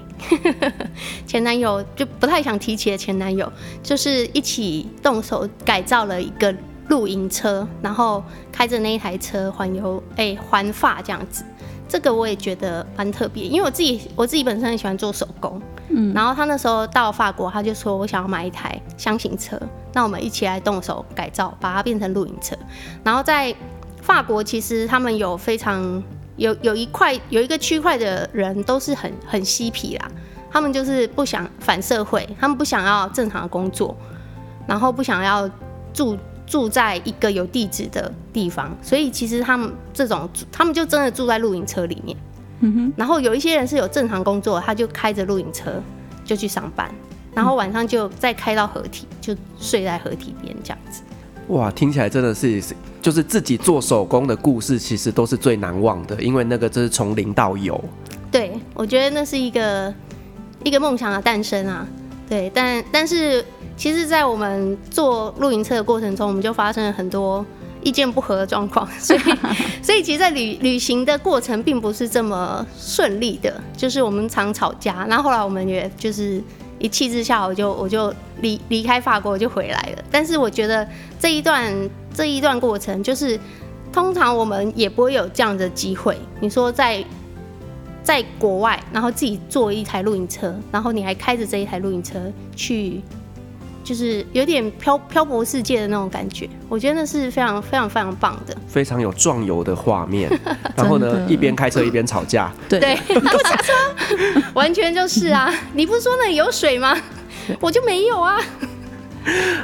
[1.26, 6.54] 前男友就不太想提起的前男友，就是一起动手改造了一个。
[6.88, 11.42] 露营车，然后开着那一台车环游，哎，环法这样子，
[11.88, 19.60] 这个我也觉得蛮特别，因为我自己我自己本身很喜欢做手工，嗯，然后他那时候到法国，他就说我想要买一台箱型车，
[19.92, 22.56] 那我们一起来动手改造，把它变成露营车。
[23.04, 23.54] 然后在
[24.00, 26.02] 法国，其实他们有非常
[26.36, 30.10] 有有一块有一个区块的人都是很很嬉皮啦，
[30.50, 33.94] 他们就是不想反社会，他们不想要正常的工作，
[34.66, 35.48] 然后不想要
[35.92, 36.18] 住。
[36.46, 42.16] 住在一个有地址的地方，所以其实他们这种，他们就真的住在露营车里面。
[42.60, 42.92] 嗯哼。
[42.96, 45.72] 然后有一些人是有正常工作，他就开着露营车
[46.24, 46.90] 就去上班，
[47.34, 51.02] 然后晚上就再开到合体，就睡在合体边这样子。
[51.48, 52.62] 哇，听起来真的是，
[53.00, 57.82] 就是自己做手工的故事，其实都是最难忘的，因为那个就是从零到有。
[58.30, 59.92] 对，我觉得那是一个
[60.62, 61.86] 一个梦想的诞生啊。
[62.28, 63.44] 对，但但是。
[63.76, 67.44] 其实，在我们做露营车的过程中，我们就发生了很多
[67.82, 69.20] 意见不合的状况， 所以，
[69.82, 75.04] 所以其实，在旅旅行的过程并不是这么顺利的，就是我们常吵架。
[75.08, 76.42] 然后后来，我们也就是
[76.78, 80.04] 一气之下，我就我就离离开法国，我就回来了。
[80.10, 80.86] 但是，我觉得
[81.18, 81.74] 这一段
[82.14, 83.38] 这一段过程，就是
[83.92, 86.16] 通常我们也不会有这样的机会。
[86.40, 87.04] 你说在
[88.04, 92.20] 在国外，然后自己坐一台露营车，然后你还开着这一台露营车
[92.54, 93.02] 去。
[93.84, 100.28] 就是有点漂漂泊世界的那种感觉，我觉得那是非常非常非常棒的，非常有壮游的画面。
[100.74, 103.72] 然后呢，一边开车一边吵架， 对， 不下车，
[104.54, 105.52] 完全就是啊！
[105.74, 106.96] 你不是说那里有水吗？
[107.60, 108.40] 我就没有啊。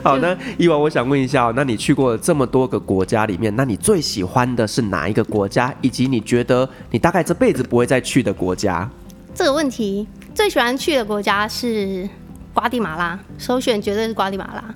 [0.03, 5.75] 好，那伊娃，我想问一下，那你去过这么多个国家里面，那你最喜欢的是哪一个国家？
[5.81, 8.89] 以及你觉得你大概这辈子不会再去的国家？
[9.35, 12.09] 这个问题，最喜欢去的国家是。
[12.53, 14.75] 瓜地马拉首选绝对是瓜地马拉。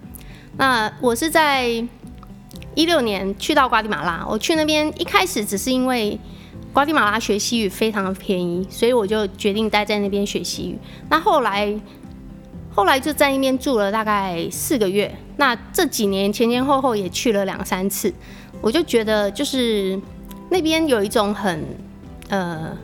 [0.56, 1.66] 那我是在
[2.74, 6.18] 一六年去到瓜地马拉，我去那边一开始只是因为
[6.72, 10.78] 瓜地马拉学西语非常的便宜，所以我就决定待在那边学西语。
[11.08, 11.74] 那后来
[12.72, 15.12] 后来就在那边住了大概四个月。
[15.36, 18.12] 那这几年前前后后也去了两三次，
[18.60, 20.00] 我就觉得就是
[20.48, 21.64] 那边有一种很
[22.28, 22.76] 呃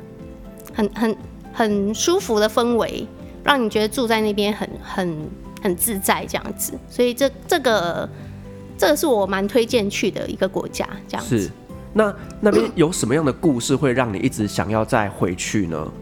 [0.74, 1.16] 很很
[1.53, 3.07] 很舒服的氛围。
[3.44, 5.31] 让你觉得住在那边很很
[5.62, 8.09] 很自在这样子，所以这这个
[8.79, 11.40] 这个是我蛮推荐去的一个国家，这样子。
[11.40, 11.50] 是，
[11.92, 15.92] 那那边有什么样的故事会让你一直想要再回去呢？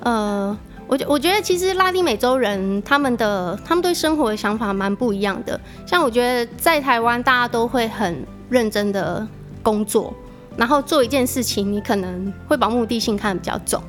[0.00, 5.58] 呃，我觉我觉得其实拉丁美洲人他们的他们对生活的想法蛮不一样的。
[5.86, 9.26] 像我觉得在台湾大家都会很认真的
[9.62, 10.12] 工作，
[10.56, 13.82] 然后做一件事情，你可能会把目的性看得比较重。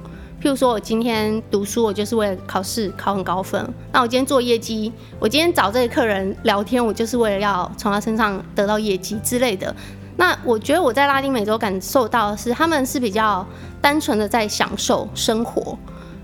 [0.43, 3.65] 譬如说，我今天读书，我就是为了考试考很高分。
[3.93, 9.73] 那我今天做业绩，我今天找这个客人聊天，我就是为了要从他身上得到业绩之类的。
[10.17, 13.47] 那我觉得我在拉丁美洲感受到的是，他们是比较
[13.79, 15.77] 单纯的在享受生活。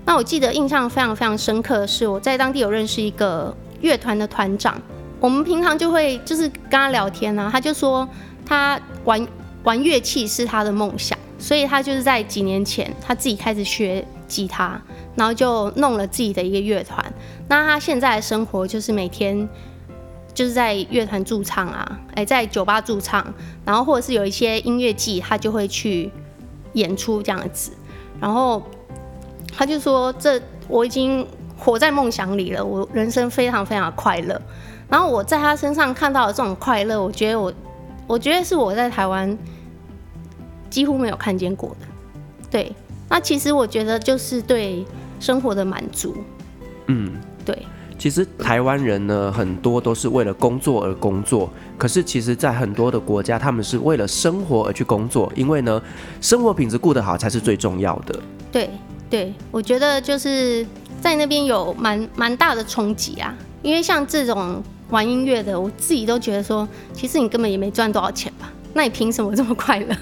[0.04, 4.78] 那我记得印象非常非常深刻的是，我在当地有认识一个乐团的团长，
[5.18, 8.06] 我们平常就会就是跟他聊天啊，他就说
[8.44, 9.26] 他玩
[9.62, 14.80] 玩乐器是他的梦想，所以他就是在几年前他自己开始学吉他，
[15.14, 17.04] 然后就弄了自己的一个乐团。
[17.48, 19.48] 那他现在的生活就是每天
[20.32, 23.26] 就是在乐团驻唱啊，哎，在酒吧驻唱，
[23.64, 26.10] 然后或者是有一些音乐季，他就会去
[26.74, 27.72] 演出这样子。
[28.20, 28.62] 然后
[29.56, 31.26] 他就说：“这我已经
[31.58, 34.40] 活在梦想里了，我人生非常非常快乐。”
[34.88, 37.52] 然后我在他身上看到的这种快乐，我觉得我，
[38.10, 39.38] 我觉得是我在台湾
[40.68, 41.86] 几乎没有看见过的。
[42.50, 42.72] 对，
[43.08, 44.84] 那其实我觉得就是对
[45.20, 46.16] 生活的满足。
[46.88, 47.12] 嗯，
[47.44, 47.56] 对。
[47.96, 51.48] 其实台湾人呢，很多都是为了工作而工作。
[51.78, 55.80] 可是其实，在很多的国家，他们是为了生活而去工作，因为呢，
[56.20, 58.18] 生活品质过得好才是最重要的。
[58.50, 58.70] 对
[59.08, 60.66] 对，我觉得就是
[61.00, 63.32] 在那边有蛮蛮大的冲击啊。
[63.62, 68.50] 因为像这种玩音乐的，我自己都觉得说，其实你根本也没赚多少钱吧？
[68.72, 69.96] 那你凭什么这么快乐？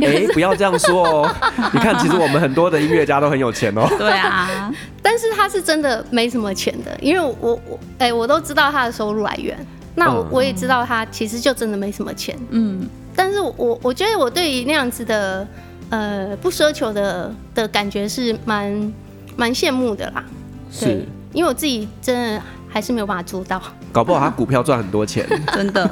[0.00, 1.34] 哎、欸，不要这样说哦！
[1.72, 3.86] 你看，其实我们很多的音乐家都很有钱哦。
[3.96, 9.56] 对啊， 但是他是真的没什么钱的，因为我我哎、欸，我都知道他的收入来源。
[9.94, 12.38] 那我我也知道他其实就真的没什么钱。
[12.50, 15.46] 嗯，但是我我觉得我对于那样子的
[15.90, 18.92] 呃不奢求的的感觉是蛮
[19.36, 20.24] 蛮羡慕的啦。
[20.70, 22.42] 是，因为我自己真的
[22.72, 23.60] 还是没有办法做到。
[23.92, 25.84] 搞不好他股票赚很多钱， 真的。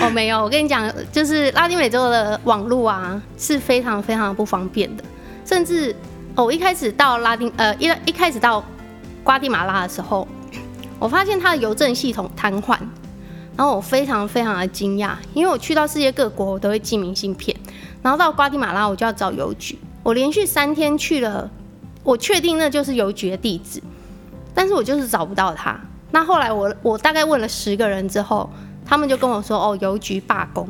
[0.00, 5.04] 哦，没有，我跟你讲，就是拉丁美洲的网络啊是非常非常不方便的，
[5.44, 5.94] 甚至
[6.34, 8.62] 哦，我一开始到拉丁呃一一开始到
[9.22, 10.26] 瓜地马拉的时候，
[10.98, 12.76] 我发现它的邮政系统瘫痪，
[13.56, 17.56] 然后我非常非常的惊讶，因为我去到世界各国我都会寄明信片，
[18.02, 21.48] 然后到瓜地马拉我就要找邮局，我连续三天去了，
[22.02, 23.80] 我确定那就是邮局的地址，
[24.54, 25.78] 但是我就是找不到他。
[26.12, 28.48] 那后来我我大概问了十个人之后，
[28.86, 30.68] 他们就跟我说：“哦，邮局罢工。”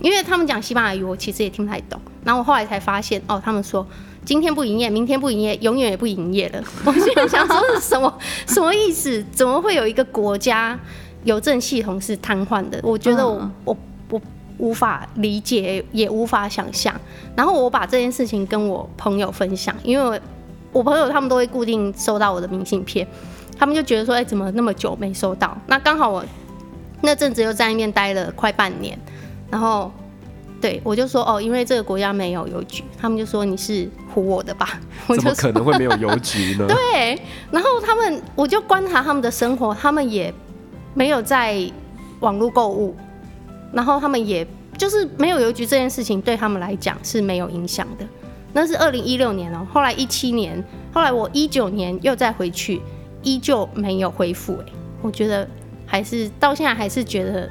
[0.00, 1.98] 因为他们讲西班牙语，我其实也听不太懂。
[2.24, 3.86] 然后我后来才发现，哦，他们说
[4.24, 6.62] 今天不营业，明天不营业，永远也不营业了。
[6.84, 8.12] 我现在想说是什么
[8.46, 9.24] 什么意思？
[9.32, 10.78] 怎么会有一个国家
[11.24, 12.78] 邮政系统是瘫痪的？
[12.82, 13.76] 我觉得我我
[14.10, 14.20] 我
[14.58, 16.94] 无法理解，也无法想象。
[17.34, 20.20] 然后我把这件事情跟我朋友分享，因为
[20.74, 23.08] 我，朋友他们都会固定收到我的明信片。
[23.56, 25.56] 他们就觉得说，哎、欸，怎么那么久没收到？
[25.68, 26.24] 那刚好我
[27.02, 28.98] 那阵子又在那边待了快半年，
[29.48, 29.90] 然后
[30.60, 34.80] 对我就说，哦，因为这个国家没有邮局，他们就说你是唬我的吧？
[35.06, 36.66] 我就怎么可能会没有邮局呢？
[36.68, 37.16] 对，
[37.52, 40.34] 然后他们我就观察他们的生活，他们也
[40.92, 41.56] 没有在
[42.18, 42.96] 网络购物，
[43.72, 44.44] 然后他们也
[44.76, 48.04] 就是没有邮局这件事情对他们来讲是没有影响的。
[48.54, 50.64] 那是二零一六年哦，后来一七年，
[50.94, 52.80] 后来我一九年又再回去。
[53.26, 55.48] 依旧没有恢复哎，我觉得
[55.86, 57.48] 还是到现在还是觉得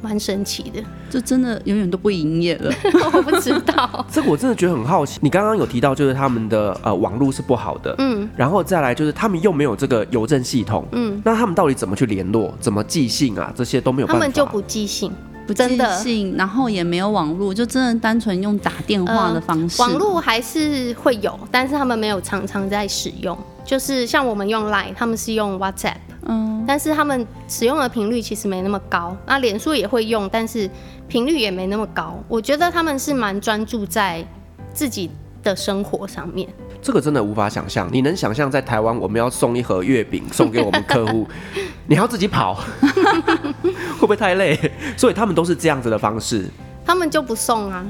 [0.00, 0.80] 蛮神奇的。
[1.10, 2.72] 这真的永远都不营业了，
[3.12, 4.06] 我不知道。
[4.08, 5.18] 这个我真的觉得很好奇。
[5.20, 12.54] 你刚刚有提到就是他们的呃网络是不好的，嗯，然后再来就是他们又没有这个邮政系统，嗯，那他们到底怎么去联络？
[12.60, 13.52] 怎么寄信啊？
[13.56, 14.20] 这些都没有办法。
[14.20, 15.10] 他们就不寄信，
[15.50, 19.82] 不寄信，然后也没有网络，就真的单纯用打电话的方式。
[19.82, 23.36] 呃，网络还是会有，但是他们没有常常在使用。
[23.64, 29.16] 就是像我们用 Line，他们是用 WhatsApp，嗯，但是他们使用的频率其实没那么高。
[29.26, 30.70] 那脸书也会用，但是
[31.08, 32.16] 频率也没那么高。
[32.28, 34.24] 我觉得他们是蛮专注在
[34.72, 35.10] 自己
[35.42, 36.48] 的生活上面。
[36.82, 37.88] 这个真的无法想象。
[37.92, 41.26] 你能想象在台湾，我们要送一盒月饼送给我们客户，
[41.86, 42.54] 你还要自己跑，
[43.62, 44.58] 会不会太累？
[44.96, 46.48] 所以他们都是这样子的方式。
[46.84, 47.84] 他们就不送啊，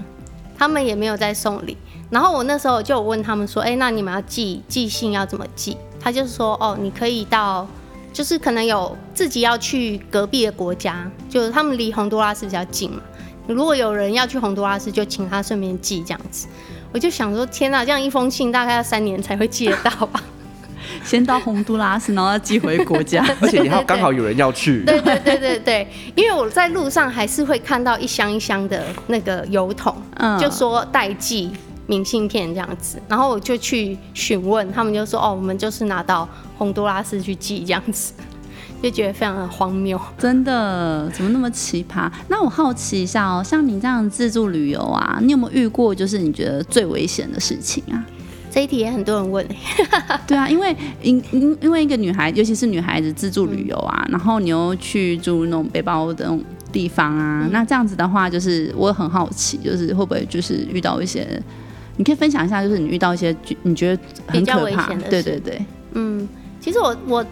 [0.56, 1.76] 他们也没有在送礼。
[2.10, 5.76] 然后我那时候就有问他们说，哎，那你们要寄寄信要怎么寄？
[6.00, 7.66] 他就是说，哦，你可以到，
[8.12, 13.00] 就是可能有自己要去隔壁的国家，就是他们离洪都拉斯比较近嘛。
[13.46, 16.48] 如果有人要去洪都拉斯，就请他顺便寄这样子。
[16.92, 20.22] 我就想说，天哪，这样一封信大概要三年才会寄得到吧？
[21.04, 24.82] 先到洪都拉斯，然后要寄回国家， 而且你还刚好有人要去。
[24.84, 31.50] 对对对对对，因为我在路上还是会看到一箱一箱的那个邮筒，嗯，就说代寄。
[31.86, 38.12] 明信片这样子，然后我就去询问，他们就说：“哦，我们就是拿到洪都拉斯去寄这样子。”
[38.82, 42.10] 就觉得非常的荒谬，真的怎么那么奇葩？
[42.28, 48.04] 那我好奇一下哦，像你这样自助旅游啊，你有没有遇过就是你觉得最危险的事情啊？
[48.50, 49.46] 这一题也很多人问。
[50.26, 61.40] 对啊，因为因因因为一个女孩，尤其是女孩子自助旅游啊，嗯、然后你又去住那种背包的那种地方啊，嗯、那这样子的话，就是我很好奇，就是会不会就是遇到一些。
[61.96, 65.62] 你可以分享一下，就是你遇到一些你觉得很可怕，比较危险的，对对对，
[65.92, 66.26] 嗯，
[66.58, 67.26] 其实我我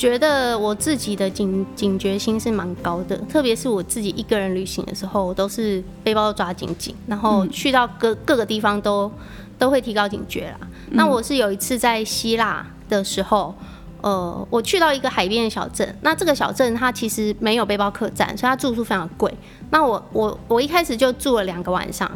[0.00, 9.12] 觉得我自己的警警觉心是蛮高的，特别是我自己一个人旅行的时候，我都是背包抓紧紧，然后去到各各个地方都
[9.58, 10.56] 都会提高警觉啦。
[10.62, 13.54] 嗯、那我是有一次在希腊的时候，
[14.00, 19.30] 呃，我去到一个海边的小镇，那这个小镇它其实没有背包客栈，所以它住宿非常贵。
[19.70, 22.10] 那我我我一开始就住了两个晚上，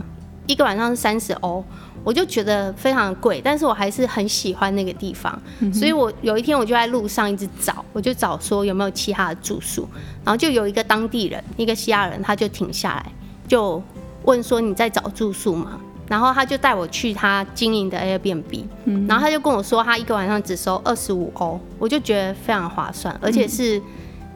[0.47, 1.63] 一个晚上是三十欧。
[2.05, 9.89] 我就觉得非常贵，但是我还是很喜欢那个地方，嗯、所以我有一天我就在路上一直找，我就找说有没有其他的住宿，
[10.23, 13.13] 然后就有一个当地人，一个西亚人，他就停下来，
[13.49, 13.83] 就
[14.25, 15.81] 问说你在找住宿吗？
[16.07, 23.81] 然后他就带我去他经营的 Airbnb，嗯，然后他就跟我说他一个晚上只收二十五欧，我就觉得非常划算，而且是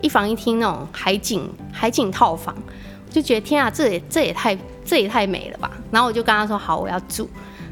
[0.01, 2.57] 一房一厅那种海景海景套房，
[3.11, 5.71] 就觉得天啊，这也这也太这也太美了吧！
[5.91, 7.29] 然后我就跟他说好，我要住。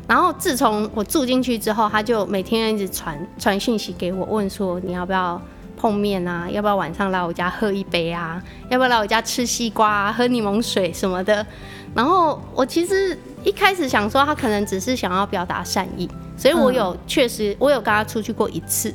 [0.06, 5.40] 然后自从我住进去之后，他就每天一直传传讯息给我，问说你要不要
[5.76, 6.48] 碰面啊？
[6.50, 8.42] 要不要晚上来我家喝一杯啊？
[8.70, 10.12] 要不要来我家吃西瓜啊？
[10.12, 11.44] 喝柠檬水什么的？
[11.94, 18.94] 然后我其实一开始想说他可能只是想要表达善意，所以我有确实我有跟他出去过一次。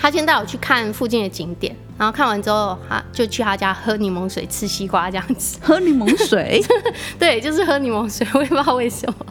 [0.00, 5.58] 他先带我去看附近的景点，然后看完之后，他就去他家喝柠檬水、吃西瓜这样子。
[5.60, 6.62] 喝柠檬水？
[7.18, 9.26] 对，就是喝柠檬水，我也不知道为什么。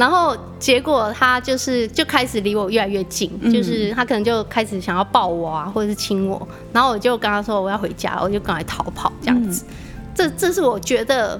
[0.00, 6.48] 然后结果他就是就开始离我越来越近，嗯、就是他可能就开始想要抱我啊，或者是亲我。
[6.72, 9.62] 然后我就跟他说我要回家，我就赶快逃跑这样子。
[9.68, 9.74] 嗯、
[10.14, 11.38] 这这是我觉得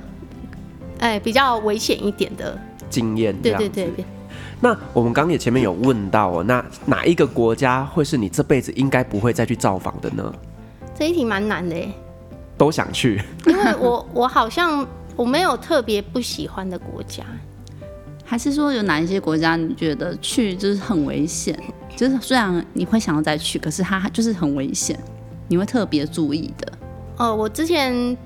[0.98, 2.54] 哎比较危险一点的
[2.90, 3.34] 经验。
[3.40, 4.04] 对对对对。
[4.60, 10.30] 那我们刚刚也前面有问到哦，那哪一个国家会是你这辈子应该不会再去造访的呢？
[10.94, 11.88] 这一题蛮难的耶。
[12.58, 17.24] 都想去，因为我我好像我没有特别不喜欢的国家。
[18.30, 21.52] 还是说有哪一些国家你觉得去就是很危险？
[21.96, 24.96] 就是虽然你会想要再去，可是它就是很危险，
[25.48, 26.72] 你会特别注意的。
[27.16, 28.16] 哦，我之前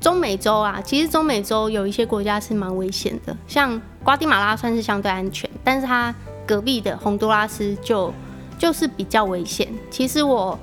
[0.00, 6.14] 中美洲啊，其实中美洲有一些国家是蛮危险的，像瓜地马拉算是相对安全，但是它
[6.46, 8.14] 隔壁的洪都拉斯就
[8.56, 9.66] 就是比较危险。
[9.90, 10.56] 其实我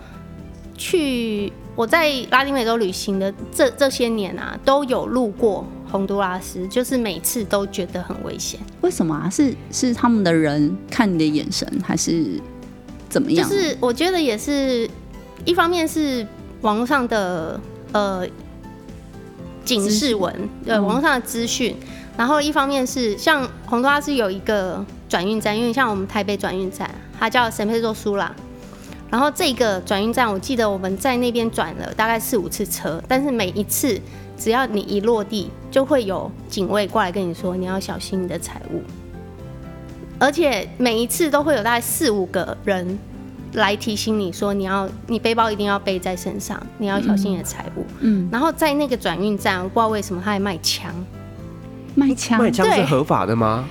[0.77, 5.67] 去我在拉丁美洲旅行的这这些年啊，都有路过。
[5.89, 9.29] 洪都拉斯就是每次都觉得很危险，为什么啊？
[9.29, 12.41] 是是他们的人看你的眼神，还是
[13.07, 13.47] 怎么样？
[13.47, 14.89] 就是我觉得也是
[15.45, 16.27] 一方面是
[16.61, 17.59] 网络上的
[17.93, 18.27] 呃
[19.63, 28.29] 警示文，对网络上的资讯，嗯、然后一方面是像洪都拉斯有一个转运站，因为像我们台北转运站，它叫圣佩德罗苏拉，
[29.09, 33.99] 然后这个转运站，我记得我们在那边转了大概四五次车，但是每一次。
[34.37, 38.81] 只要你一落地，就会有警卫过来跟你说，你要小心你的财物，
[40.19, 42.97] 而且每一次都会有大概四五个人
[43.53, 47.85] 来提醒你说，你要你背包一定要背在身上，你要小心你的财物。
[48.01, 50.93] 嗯，然后在那个转运站，我不知道为什么他还卖枪，
[51.95, 53.67] 卖枪，卖枪是合法的吗？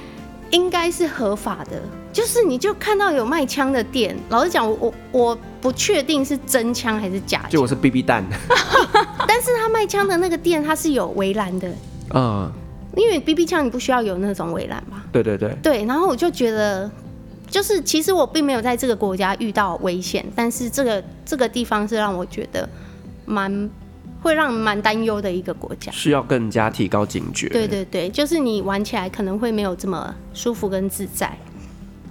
[0.51, 1.81] 应该是合法的，
[2.13, 8.25] 就是你就看到有卖枪的店，老实讲，我我我不确定是真枪还是假枪，就我是 BB 弹。
[9.29, 11.69] 但是他卖枪的那个店，它是有围栏的，
[12.15, 12.51] 嗯，
[12.97, 15.03] 因为 BB 枪你不需要有那种围栏嘛？
[15.13, 15.85] 对对对，对。
[15.85, 16.91] 然后我就觉得，
[17.51, 22.69] 就是其实我并没有在这个国家遇到危险，但是这个这个地方是让我觉得
[23.27, 23.69] 蛮
[24.27, 27.49] 会让蛮担忧的一个国家，需要更加提高警觉。
[27.49, 31.33] 对对对，就是你玩起来可能会没有这么舒服跟自在。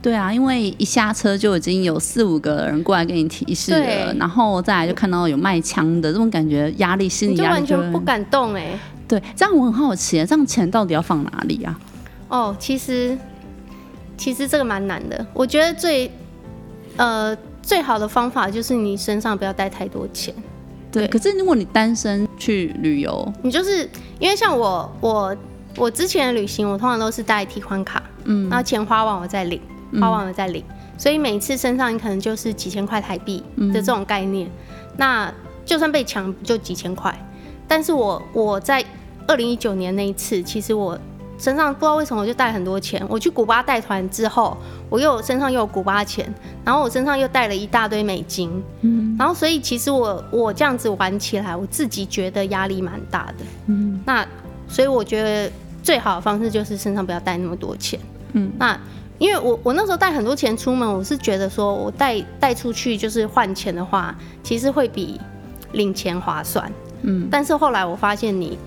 [0.02, 8.80] 对啊，因为一下车就已经有四五个人过来给你提示了，然后再来就看到有卖枪的，这种感觉压力心理压力就，就完全不敢动哎、欸。
[9.08, 11.78] 对，这样我很好奇，这样钱到底要放哪里啊？
[12.30, 13.18] 哦，其实
[14.16, 15.26] 其实这个蛮难的。
[15.34, 16.10] 我觉得最
[16.96, 20.34] 呃最好的方法就是你身上不要带太多钱。
[20.96, 25.38] 对，可是如果你单身去旅游，你就是因为像我我
[25.78, 29.62] 我之前的旅行，我通常都是带提款卡，嗯，然后钱花完我再领。
[30.02, 30.62] 花完了再领，
[30.98, 34.50] 所以每一次身上你可能就是几千块台币的这种概念。
[34.98, 35.32] 那
[35.64, 37.18] 就算被抢，就几千块。
[37.66, 38.84] 但是我我在
[39.26, 41.00] 二零一九年那一次，其实我
[41.38, 43.06] 身上不知道为什么我就带很多钱。
[43.10, 44.58] 我去古巴带团之后，
[44.90, 46.34] 我又身上又有古巴钱，
[46.64, 48.52] 然后我身上又带了一大堆美金。
[48.82, 53.46] 嗯，然后所以其实我我这样子玩起来，我自己觉得压力蛮大的。
[53.68, 54.26] 嗯，那
[54.68, 55.52] 所以我觉得
[55.84, 58.00] 最好的方式就是身上不要带那么多钱。
[58.34, 58.80] 嗯，那。
[59.18, 64.14] 因为我我那时候带很多钱出门，我是觉得说我带带出去就是换钱的话，
[64.44, 65.18] 其实会比
[65.72, 66.70] 领钱划算。
[67.04, 68.60] 嗯，但是后来我发现你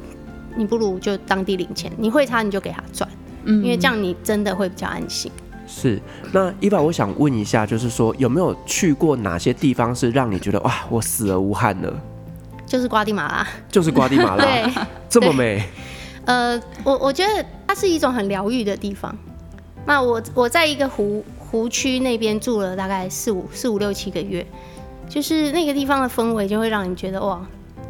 [0.58, 3.08] 你不如就当地领钱，你会差你就给他赚，
[3.44, 5.30] 嗯，因为这样你真的会比较安心。
[5.66, 6.00] 是，
[6.32, 11.92] 那伊娃，我想问一下，就是说有没有去过哪些地方是让你觉得哇，我死而无憾了？
[12.66, 14.72] 就是瓜地马拉，就是瓜地马拉， 对，
[15.08, 15.62] 这么美。
[16.24, 19.14] 呃，我我觉得它是一种很疗愈的地方。
[19.86, 24.46] 那我我在一个湖湖区那边住了大概四五四五六七个月，
[25.08, 27.40] 就是那个地方的氛围就会让你觉得哇，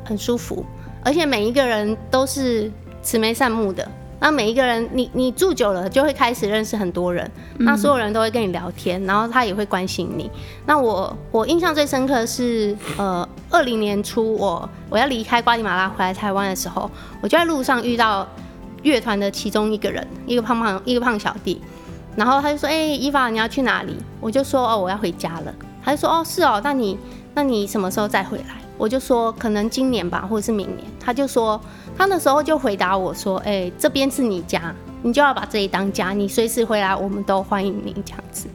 [0.05, 0.65] 很舒服，
[1.05, 2.71] 而且每一个人都是
[3.03, 3.87] 慈眉善目的。
[4.21, 10.29] 那每一个人，你你住久了就会开始认识很多人，那所有人都会跟你聊天，然后他也会关心你。
[10.67, 16.91] 那我我印象最深刻的是，呃，二零年初我我要离开瓜地马拉回来台湾的时候，
[17.21, 18.27] 我就在路上遇到
[18.83, 21.63] 乐团的其中一个人，一个胖胖一个胖小弟，
[22.17, 26.99] 然后他就说：“哎、欸，伊娃，你要去哪里？”我就说：“哦，我要回家了。”他就说：“哦，是哦，那你
[27.35, 31.61] 那你什么时候再回来？”我就说：“可能今年吧，或者是明年。”他就说。
[31.97, 34.73] 他那时候就回答我说：“哎、这边是你家，
[35.03, 38.47] 你就要把这里当家，你随时回来，我们都欢迎你。”这样子。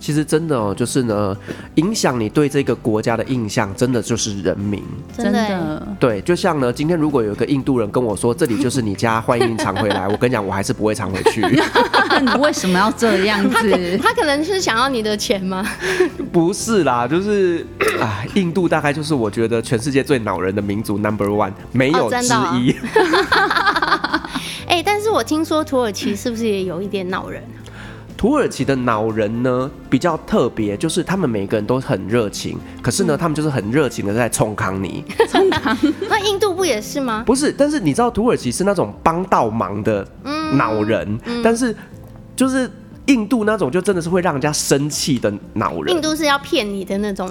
[0.00, 1.36] 其实真的哦，就是呢，
[1.74, 4.82] 影响你对这个国家的印象，真的就是人民。
[5.16, 5.86] 真的。
[6.00, 11.42] 对，就像呢，今天如果有一个印度人跟我说这里就是你家，欢迎你常回来，我跟你讲，我还是不会常回去。
[12.20, 13.98] 你为什么要这样子？
[14.02, 15.66] 他可，能是想要你的钱吗？
[16.32, 17.66] 不是啦，就是
[18.00, 22.16] 啊，印度大概就是我觉得全世界最恼人的民族 number one，没有之
[22.58, 22.74] 一。
[24.66, 27.42] 哎、欸，但是我听说土耳其是不是也有一点恼人？
[28.20, 35.02] 土耳其的老人呢比较特别，就是他们每个人都很热情，可是呢，嗯、他们就是很热情的在冲康你。
[35.26, 35.74] 冲康？
[36.06, 37.22] 那印度不也是吗？
[37.24, 40.06] 不是，但是你知道土耳其是那种帮倒忙的
[40.58, 41.74] 老人，嗯嗯、但是
[42.36, 42.70] 就是
[43.06, 45.96] 印度那种就真的是会让人家生气的恼人。
[45.96, 47.26] 印度是要骗你的那种。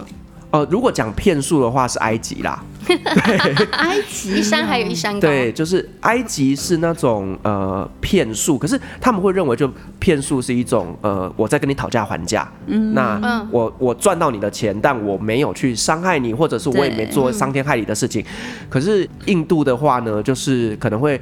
[0.51, 2.63] 呃，如果讲骗术的话，是埃及啦。
[2.87, 2.97] 对，
[3.73, 5.19] 埃及一山还有一山高。
[5.21, 12.51] 对，就是埃及是那种呃骗术，可是他们会认为就骗术是一种呃我在跟你讨价还价。
[12.65, 18.25] 嗯，那我我赚到你的钱，但我没有去伤害你，或者是我也没做伤天害理的事情。
[18.69, 21.19] 可是印度的话呢，就是可能会。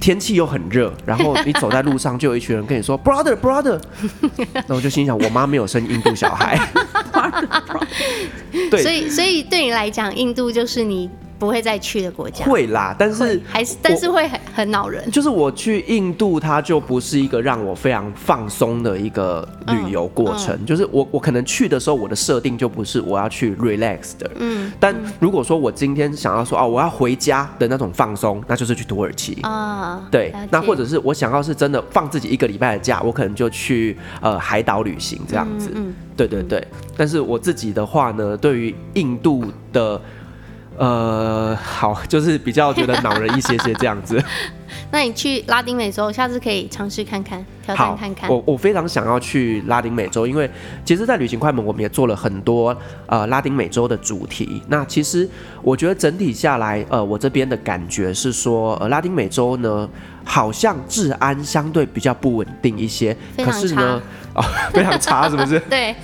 [0.00, 3.78] 天气又很热， 然后你走在路上，就有一群人跟你说 “brother brother”，
[4.66, 6.58] 那我就心想，我妈没有生印度小孩。
[8.70, 11.08] 对， 所以所以对你来讲，印度就是你。
[11.40, 15.10] 不会再去的国家会啦，但是还是但是会很很恼人。
[15.10, 20.54] 就是我去印度，它就不是一个让我非常放松的一个旅游过程。
[20.54, 24.30] 嗯嗯、就是我我可能去的时候，我的设定就不是我要去 relax 的。
[24.38, 24.70] 嗯。
[24.78, 29.98] 但如果说我今天想要说哦，我要回家的那种放松，那就是去土耳其啊。
[30.02, 30.34] 嗯、对。
[30.50, 35.72] 那或者是我想要是真的放自己一个礼拜的假，我可能就去呃海岛旅行这样子。
[36.14, 36.62] 对对对。
[36.98, 39.98] 但是我自己的话呢，对于印度的。
[40.80, 44.22] 呃，好，就是比较觉得恼人一些些这样子。
[44.90, 48.30] 那你去拉丁美洲，下次可以尝试看看，挑战看看。
[48.30, 50.50] 我我非常想要去拉丁美洲，因为
[50.82, 52.74] 其实，在旅行快门我们也做了很多
[53.06, 54.62] 呃拉丁美洲的主题。
[54.68, 55.28] 那其实
[55.60, 59.86] 我觉得整体下来，呃，我这边的感觉是说，呃，拉丁美洲呢，
[60.24, 64.00] 好像治安相对比较不稳定一些，可是呢，
[64.34, 65.60] 哦，非常差，是不是？
[65.68, 65.94] 对。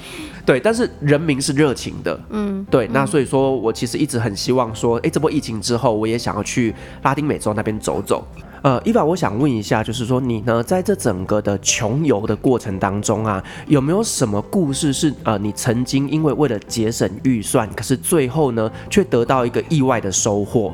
[0.46, 6.72] 对，但是人民是热情的，嗯，对，那所以说我其实一直很希望说，哎，这波疫情之后，我也想要去
[7.02, 8.24] 拉丁美洲那边走走。
[8.62, 20.72] 呃，伊娃，我想问一下，就是说你呢，在这整个的穷游的过程当中啊，有没有什么故事是呃，你曾经因为为了节省预算，可是最后呢，却得到一个意外的收获？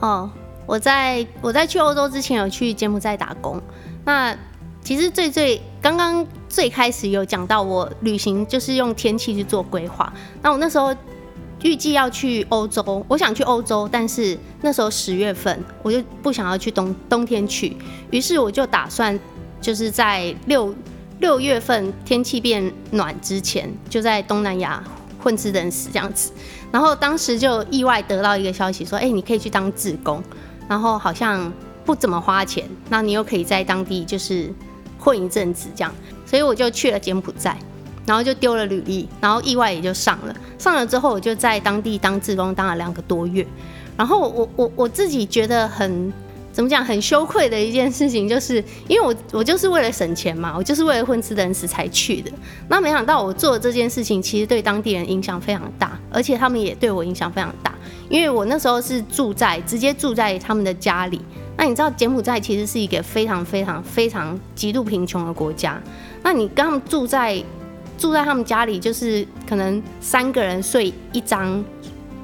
[0.00, 0.28] 哦，
[0.66, 3.62] 我在我在去欧洲之前有去柬埔寨打工，
[4.04, 4.36] 那。
[4.84, 10.12] 其实最最刚刚最开始有讲到，我旅行就是用天气去做规划。
[10.42, 10.94] 那我那时候
[11.62, 17.74] 预计要去欧洲，我想去欧洲，但是那时候十月份，我就不想要去冬冬天去，
[18.10, 19.18] 于是我就打算
[19.58, 20.74] 就是在六
[21.18, 24.84] 六月份天气变暖之前，就在东南亚
[25.18, 26.30] 混吃等死这样子。
[26.70, 30.22] 然后当时就意外得到一个消息说，哎，你可以去当志工，
[30.68, 31.50] 然后好像
[31.86, 34.52] 不怎么花钱，那你又可以在当地就是。
[35.04, 35.94] 混一阵子这样，
[36.24, 37.56] 所以我就去了柬埔寨，
[38.06, 40.34] 然后就丢了履历，然后意外也就上了。
[40.58, 43.46] 上了之后，我就在当地当志工当了两个多月。
[43.98, 46.10] 然后我我我自己觉得很
[46.52, 52.30] 怎么讲，很羞愧的一件事情，就是因为我我就是为了省钱嘛，我就是为了混吃等死才去的。
[52.66, 57.74] 那没想到我做的这件事情，其实对当地人影响非常大，而且他们也对我影响非常大，
[58.08, 61.20] 因为我那时候是住在直接住在他们的家里。
[61.56, 65.80] 那你知道柬埔寨其实是一个非常非常非常极度贫穷的国家。
[66.22, 67.42] 那你跟他们住在
[67.96, 71.64] 住在他们家里，就是可能三个人睡一张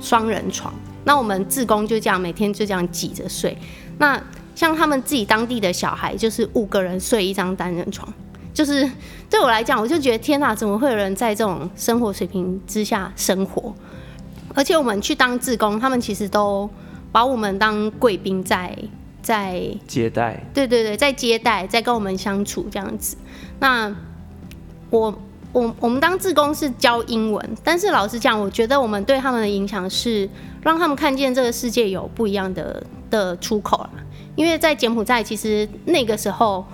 [0.01, 0.75] 双人床。
[1.05, 3.57] 那我们志工就这样每天就这样挤着睡。
[3.99, 4.21] 那
[4.55, 8.13] 像他们自己当地的小孩，就是五个人睡一张单人床。
[8.53, 8.91] 就是
[9.31, 13.73] 对我来讲，我就觉得天哪，怎么会有人在这种生活水平之下生活？
[14.55, 16.69] 而且我们去当志工，他们其实都
[17.13, 18.77] 把我们当贵宾在
[19.23, 20.43] 在接待。
[20.53, 23.17] 对对对，在接待，在跟我们相处这样子。
[23.59, 23.95] 那
[24.91, 25.17] 我
[25.53, 30.29] 我我们当志工是教英文，但是老实讲，我觉得我们对他们的影响是
[30.63, 33.91] 让他们看见这个世界有不一样的的出口了。
[34.37, 36.65] 因为在柬埔寨，其实那个时候。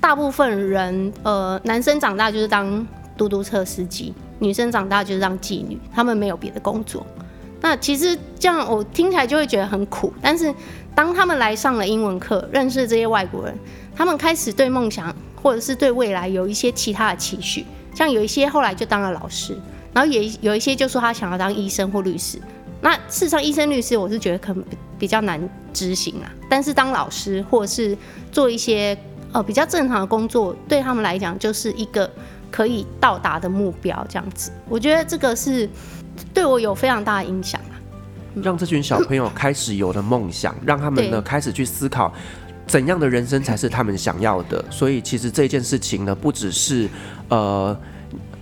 [0.00, 2.86] 大部分人，呃，男生长大就是当
[3.16, 7.06] 嘟嘟车司机，女生长大就是当妓女，他们没有别的工作。
[7.62, 10.12] 那其实这样我听起来就会觉得很苦。
[10.20, 10.54] 但是
[10.94, 13.54] 当他们来上了英文课，认识这些外国人，
[13.94, 17.64] 他们开始对梦想或者是对未来有一些其他的期许。
[17.94, 19.56] 像有一些后来就当了老师，
[19.92, 22.38] 然后也有一些就说他想要当医生或律师。
[22.80, 24.64] 那事实上，医生、律师我是觉得可能
[24.98, 25.40] 比较难
[25.72, 26.30] 执行啊。
[26.48, 27.96] 但是当老师或者是
[28.30, 28.96] 做一些。
[29.34, 32.08] 呃，比较正常的工作对他们来讲就是一个
[32.52, 34.52] 可以到达的目标，这样子。
[34.68, 35.68] 我觉得这个是
[36.32, 37.60] 对我有非常大的影响。
[38.42, 42.12] 让这群小朋友开始有了梦想，让他们呢开始去思考
[42.66, 44.64] 怎样的人生才是他们想要的。
[44.70, 46.88] 所以其实这件事情呢，不只是
[47.28, 47.76] 呃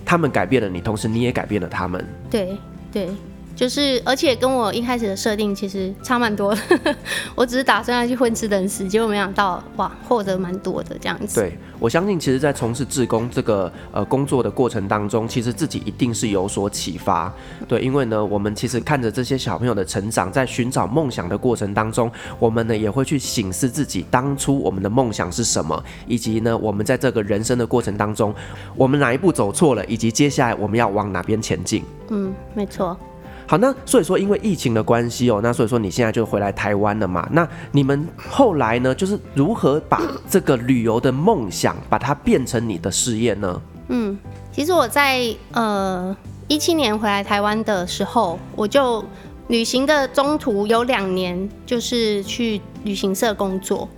[0.05, 2.05] 他们改变了你，同时你也改变了他们。
[2.31, 2.57] 对
[2.91, 3.09] 对。
[3.55, 6.97] 就是，而且跟我一开始的设定其实差蛮多的。
[7.37, 11.41] 我只是打算要去混吃等死，结果没想到，哇，获得蛮多的这样子。
[11.41, 17.33] 对，我相信，其实，在从事志工这个呃工作的过程当中，其实自己一定是有所启发。
[17.69, 28.35] 对，因为呢，我们其实看着这些小朋友的成长，在寻找梦想的过程当中，我们呢也会去醒思自己当初我们的梦想是什么，以及呢，我们在这个人生的过程当中，
[28.75, 31.85] 我们哪一步走错了，以及接下来我们要往哪边前进。
[32.09, 32.99] 嗯，没错。
[33.47, 37.29] 好，那所以说，因为疫情的关系哦，那所以说你现在就回来台湾了嘛？
[37.33, 43.63] 那你们后来呢，就是如何把这个旅游的梦想，把它变成你的事业呢？
[43.89, 44.19] 嗯，
[44.53, 46.17] 其实我在呃
[46.49, 49.05] 一七年回来台湾的时候，我就
[49.49, 53.89] 旅行的中途有两年，就是去旅行社工作。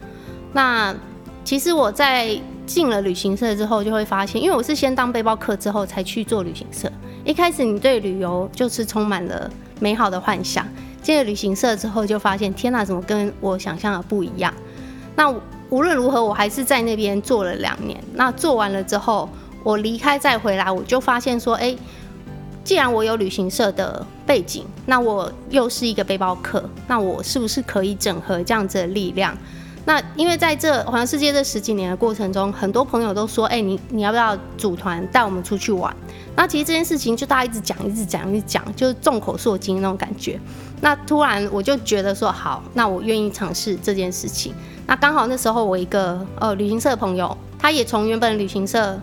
[0.53, 0.95] 那
[1.45, 2.37] 其实我在
[2.67, 6.91] 进了旅行社之后，就会发现，因为我是先当背包客之后才去做旅行社。
[7.25, 9.51] 一开始你对旅游就是充满了
[9.81, 10.67] 美好的幻想，
[11.03, 14.53] 进了旅行社之后就发现，天哪，怎么跟我想象的不一样？
[15.17, 15.35] 那
[15.71, 17.99] 无论如何，我还是在那边做了两年。
[18.13, 19.29] 那做完了之后，
[19.63, 21.75] 我离开再回来，我就发现说，哎，
[22.63, 29.37] 既然我有旅行社的背景，那我又是一个背包客，那我是不是可以整合这样子的力量？
[29.87, 35.95] 那因为在这环世界这十几年的过程中，很多朋友都说：“哎、你你要不要组团带我们出去玩？”
[36.35, 40.41] 那其实这件事情就大家一直讲，一直讲，一直讲，就是众口铄金那种感觉。
[40.81, 44.55] 那突然我就觉得说：“好，那我愿意尝试这件事情。”
[44.87, 48.99] 那刚好那时候我一个呃旅行社的朋友，他也从原本旅行社，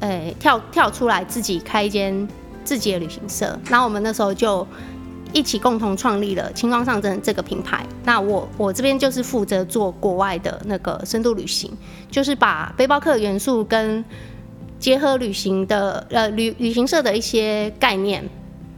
[0.00, 2.28] 哎、跳跳出来自己开一间
[2.62, 3.58] 自己的旅行社。
[3.70, 4.66] 那我们那时候就。
[5.36, 7.84] 一起共同创立了轻装上阵这个品牌。
[8.04, 11.70] 那我我这边就是负责做国外的那个深度旅行，
[12.10, 14.02] 就是把背包客元素跟
[14.78, 18.26] 结合旅行的呃旅旅行社的一些概念，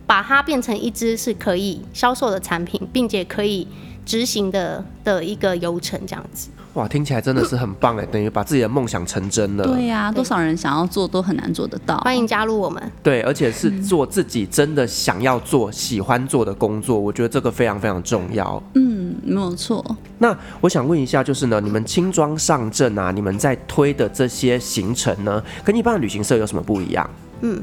[0.08, 3.68] 把它变成一支是可以销售的产品，并且可以
[4.06, 6.48] 执行的的一个流程这样子。
[6.74, 9.64] 哇，听起来真的是很棒哎，等于把自己的梦想成真了。
[9.64, 11.98] 对呀、啊，多少人想要做都很难做得到。
[11.98, 12.80] 欢迎加入我们。
[13.02, 18.62] 对，而且是做自己真的想要做、喜欢做的工作，我觉得这个非常非常重要。
[18.76, 19.84] 嗯，没有错。
[20.18, 27.10] 那我想问一下，就是呢，你们轻装上阵啊，你们在推的这些行程呢，跟一般的旅行社有什么不一样？
[27.40, 27.62] 嗯，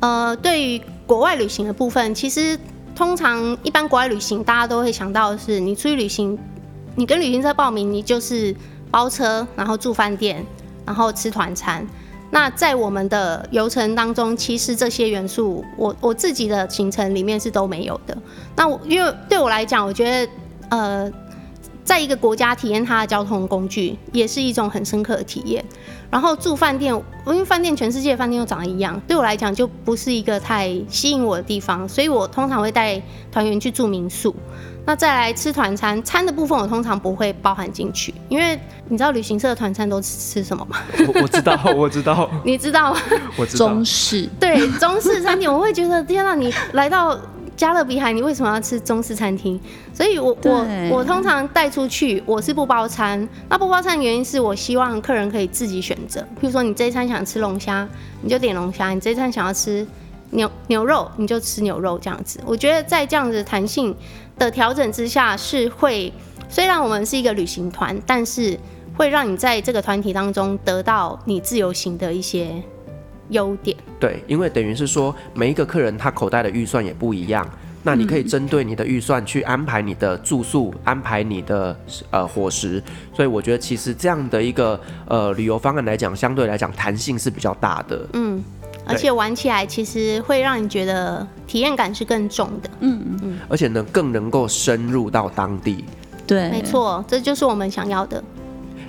[0.00, 0.80] 呃，对于
[1.12, 2.58] 国外旅行的部分，其实
[2.96, 6.38] 通常一般国外旅行，大家都会想到的是你出去旅行。
[6.94, 8.56] 你跟旅行社报名，你就是
[8.90, 10.42] 包车，然后住饭店，
[10.86, 11.86] 然后吃团餐。
[12.30, 18.16] 那在我们的游程当中，其实这些元素，我我自己的行程里面是都没有的。
[18.56, 20.32] 那我因为对我来讲，我觉得
[20.70, 21.12] 呃，
[21.84, 25.62] 在一个国家体验它的交通工具，也是一种很深刻的体验。
[26.12, 26.94] 然后住饭店，
[27.26, 33.00] 因为饭店全世界饭店都长得一样，对我来讲就不是一个太吸引我的地方，所以我通常会带
[33.32, 34.36] 团员去住民宿。
[34.84, 40.76] 那再来吃团餐，餐的部分我通常不会包含进去，因为你知道旅行社的团餐都吃吃什么吗？
[41.14, 42.28] 我，我知道，我知道。
[42.44, 43.00] 你知道吗？
[43.38, 43.68] 我知道。
[43.68, 44.28] 中式。
[44.38, 47.18] 对，中式餐厅，我会觉得天哪，你来到
[47.62, 49.56] 加勒比海，你为什么要吃中式餐厅？
[49.94, 53.28] 所以我我我通常带出去，我是不包餐。
[53.48, 57.88] 那不包餐的原因是我希望客人可以自己选择，譬如说你这一餐想吃龙虾，
[58.20, 59.86] 你就点龙虾；你这一餐想要吃
[60.30, 62.40] 牛牛肉，你就吃牛肉这样子。
[62.44, 63.94] 我觉得在这样子弹性
[64.36, 66.12] 的调整之下，是会
[66.48, 68.58] 虽然我们是一个旅行团，但是
[68.96, 72.60] 会让你在这个团体当中得到你自由行的一些
[73.28, 73.76] 优点。
[74.02, 77.48] 对，因为等于是说每一个客人他口袋的预算也不一样。
[77.84, 81.76] 那你可以针对你的预算去安排你的住宿，安排你的
[82.10, 82.82] 呃伙食，
[83.14, 88.04] 所以我觉得其实这样的一个呃旅游方案来讲，相对来讲弹性是比较大的。
[88.14, 88.42] 嗯，
[88.84, 92.70] 而且玩起来其实会让你觉得体验感是更重的。
[92.80, 95.84] 嗯嗯，而且呢更能够深入到当地。
[96.26, 98.22] 对，没错，这就是我们想要的。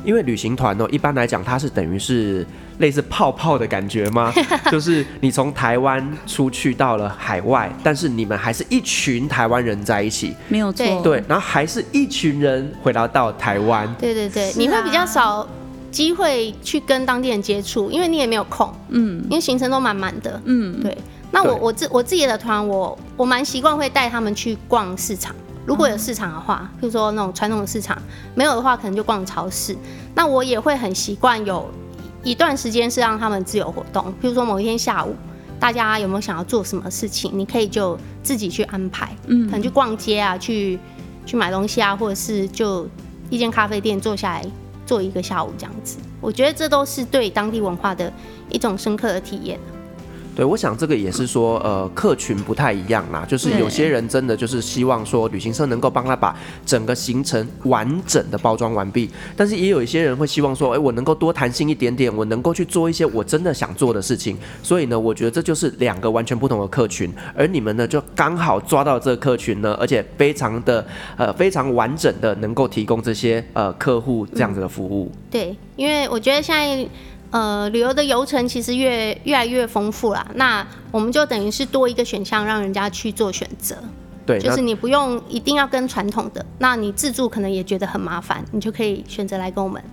[0.03, 2.45] 因为旅行团哦，一般来讲它是等于是。
[2.79, 4.33] 类似泡泡的感觉吗？
[4.71, 10.83] 就是你从台湾出去到了海外，但是你们还是一群台湾人在一起，没有错。
[11.03, 13.87] 对，然后还是一群人回到到台湾。
[13.99, 15.47] 对对对，你会比较少
[15.91, 18.67] 机会去跟当地人接触，因为你也没有空。
[18.89, 20.41] 嗯，因为行程都满满的。
[20.45, 20.97] 嗯，对。
[21.29, 25.33] 那我我自我自己的团，我我蛮习惯会带他们去逛市场，
[25.65, 27.97] 如果有市场的话，比如说那种传统的市场，
[28.35, 29.75] 没有的话，可能就逛超市。
[30.15, 31.69] 那我也会很习惯有。
[32.25, 35.13] 一段时间是让他们自由活动，比如说某一天下午，
[35.59, 40.79] 大家有没有想要做什么事情，你可以就自己去安排，嗯，可能去逛街啊，去
[41.25, 42.87] 去买东西啊，或者是就
[43.29, 44.45] 一间咖啡店坐下来
[44.85, 45.97] 做一个下午这样子。
[46.21, 48.09] 我觉得这都是对当地文化的
[48.49, 49.59] 一种深刻的体验。
[50.35, 53.23] 对，我想这个也是说，呃，客群不太一样啦。
[53.27, 59.07] 就是有些人真的就是希望说，旅行社能够帮他把整个行程完整的包装完毕。
[59.37, 64.35] 但是也有一些人会希望说，哎，我能够多弹性一点点，我能够去做一些我真的想做的事情。
[64.63, 67.13] 所以呢，我觉得这就是两个完全不同的客群。
[67.35, 70.83] 而你们呢，就刚好抓到这个客群呢，而且非常的
[71.15, 75.11] 呃非常完整的能够提供这些呃客户这样子的服务。
[75.13, 75.17] 嗯。
[75.29, 76.87] 对，因为我觉得现在。
[77.33, 83.75] 呃，旅游的游程其实越越来越丰富啦，那我们就等于是多一个选项，让人家去做选择。
[84.23, 89.83] 对，就是你不用一定要跟传统的，那你自助可能也觉得很麻烦，你就可以选择来跟我们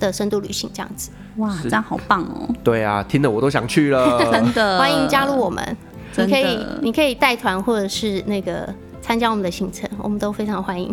[0.00, 1.10] 的深度旅行这样子。
[1.36, 2.52] 哇，这样好棒哦！
[2.64, 4.76] 对啊，听得我都想去了， 真的。
[4.76, 5.76] 欢迎加入我们，
[6.16, 8.68] 你可以你可以带团或者是那个
[9.00, 10.92] 参加我们的行程，我们都非常欢迎。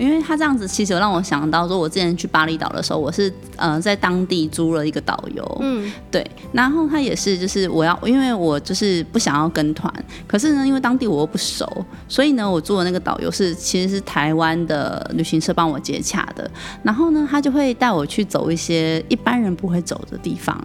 [0.00, 9.92] 因为他这样子，其实有让我想到说，我之前去巴厘岛的时候，我是呃在当地租了一个导游，嗯，对，然后他也是就是我要，因为我就是不想要跟团，
[10.26, 11.68] 可是呢，因为当地我又不熟，
[12.08, 16.50] 所以呢，我租的那个导游是其实是台湾的旅行社帮我接洽的，
[16.82, 20.58] 然后呢，他就会带我去走一些一般人不会走的地方。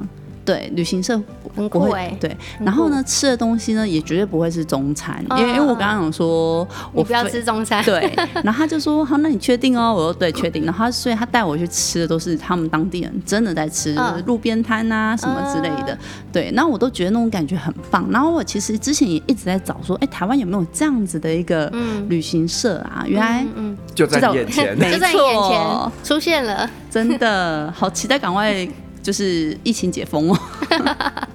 [0.46, 1.20] 对，旅行社
[1.56, 9.92] 不会、欸、对，然后呢，吃的东西呢也绝对不会是中餐，因为因为我刚刚有说，我不要吃中餐，对，然后他就说好，那你确定哦？
[9.92, 10.64] 我说对，确定。
[10.64, 15.98] 然后他所以他带我去吃的都是他们当地人真的在吃路边摊啊什么之类的，
[16.32, 18.08] 对，那我都觉得那种感觉很棒。
[18.12, 21.72] 然后我其实之前也一直在找说，哎，台湾有没有这样子的一个
[22.08, 23.04] 旅行社啊？
[23.08, 28.68] 原来嗯，就在眼前， 就在眼前出现了，真的好期待，赶快。
[29.06, 30.40] 就是疫情解封哦。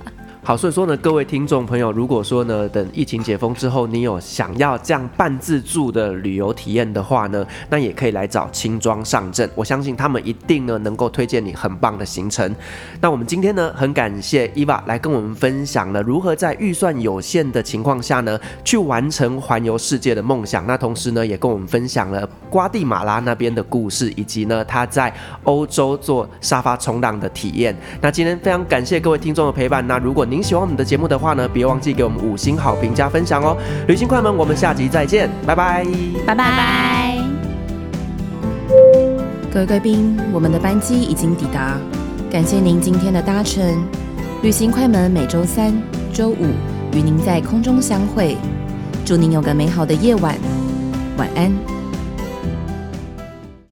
[0.51, 12.53] 好，所以说呢，各位听众朋友，如果说呢，等疫情解封之后，你有想要这样半自助的旅游体验的话呢，那也可以来找轻装上阵，我相信他们一定呢能够推荐你很棒的行程。
[13.01, 20.67] 那我们今天呢，很感谢 Eva 来跟我们分享了如何在预算有限的情况下呢，去完成环游世界的梦想。
[20.67, 27.73] 那同时呢，也跟我们分享了瓜地马拉那边的故事，以及呢他在欧洲做沙发冲浪的体验。
[28.01, 29.87] 那今天非常感谢各位听众的陪伴。
[29.87, 33.57] 那如果您喜欢我们的节目的话呢，别忘记给我们五星好评加分享哦！
[33.87, 35.87] 旅行快门，我们下集再见，拜拜，
[36.27, 37.19] 拜拜。
[39.53, 41.77] 各位贵宾，我们的班机已经抵达，
[42.31, 43.63] 感谢您今天的搭乘。
[44.43, 45.75] 旅行快门每周三、
[46.13, 46.47] 周五
[46.93, 48.37] 与您在空中相会，
[49.05, 50.37] 祝您有个美好的夜晚，
[51.17, 51.80] 晚安。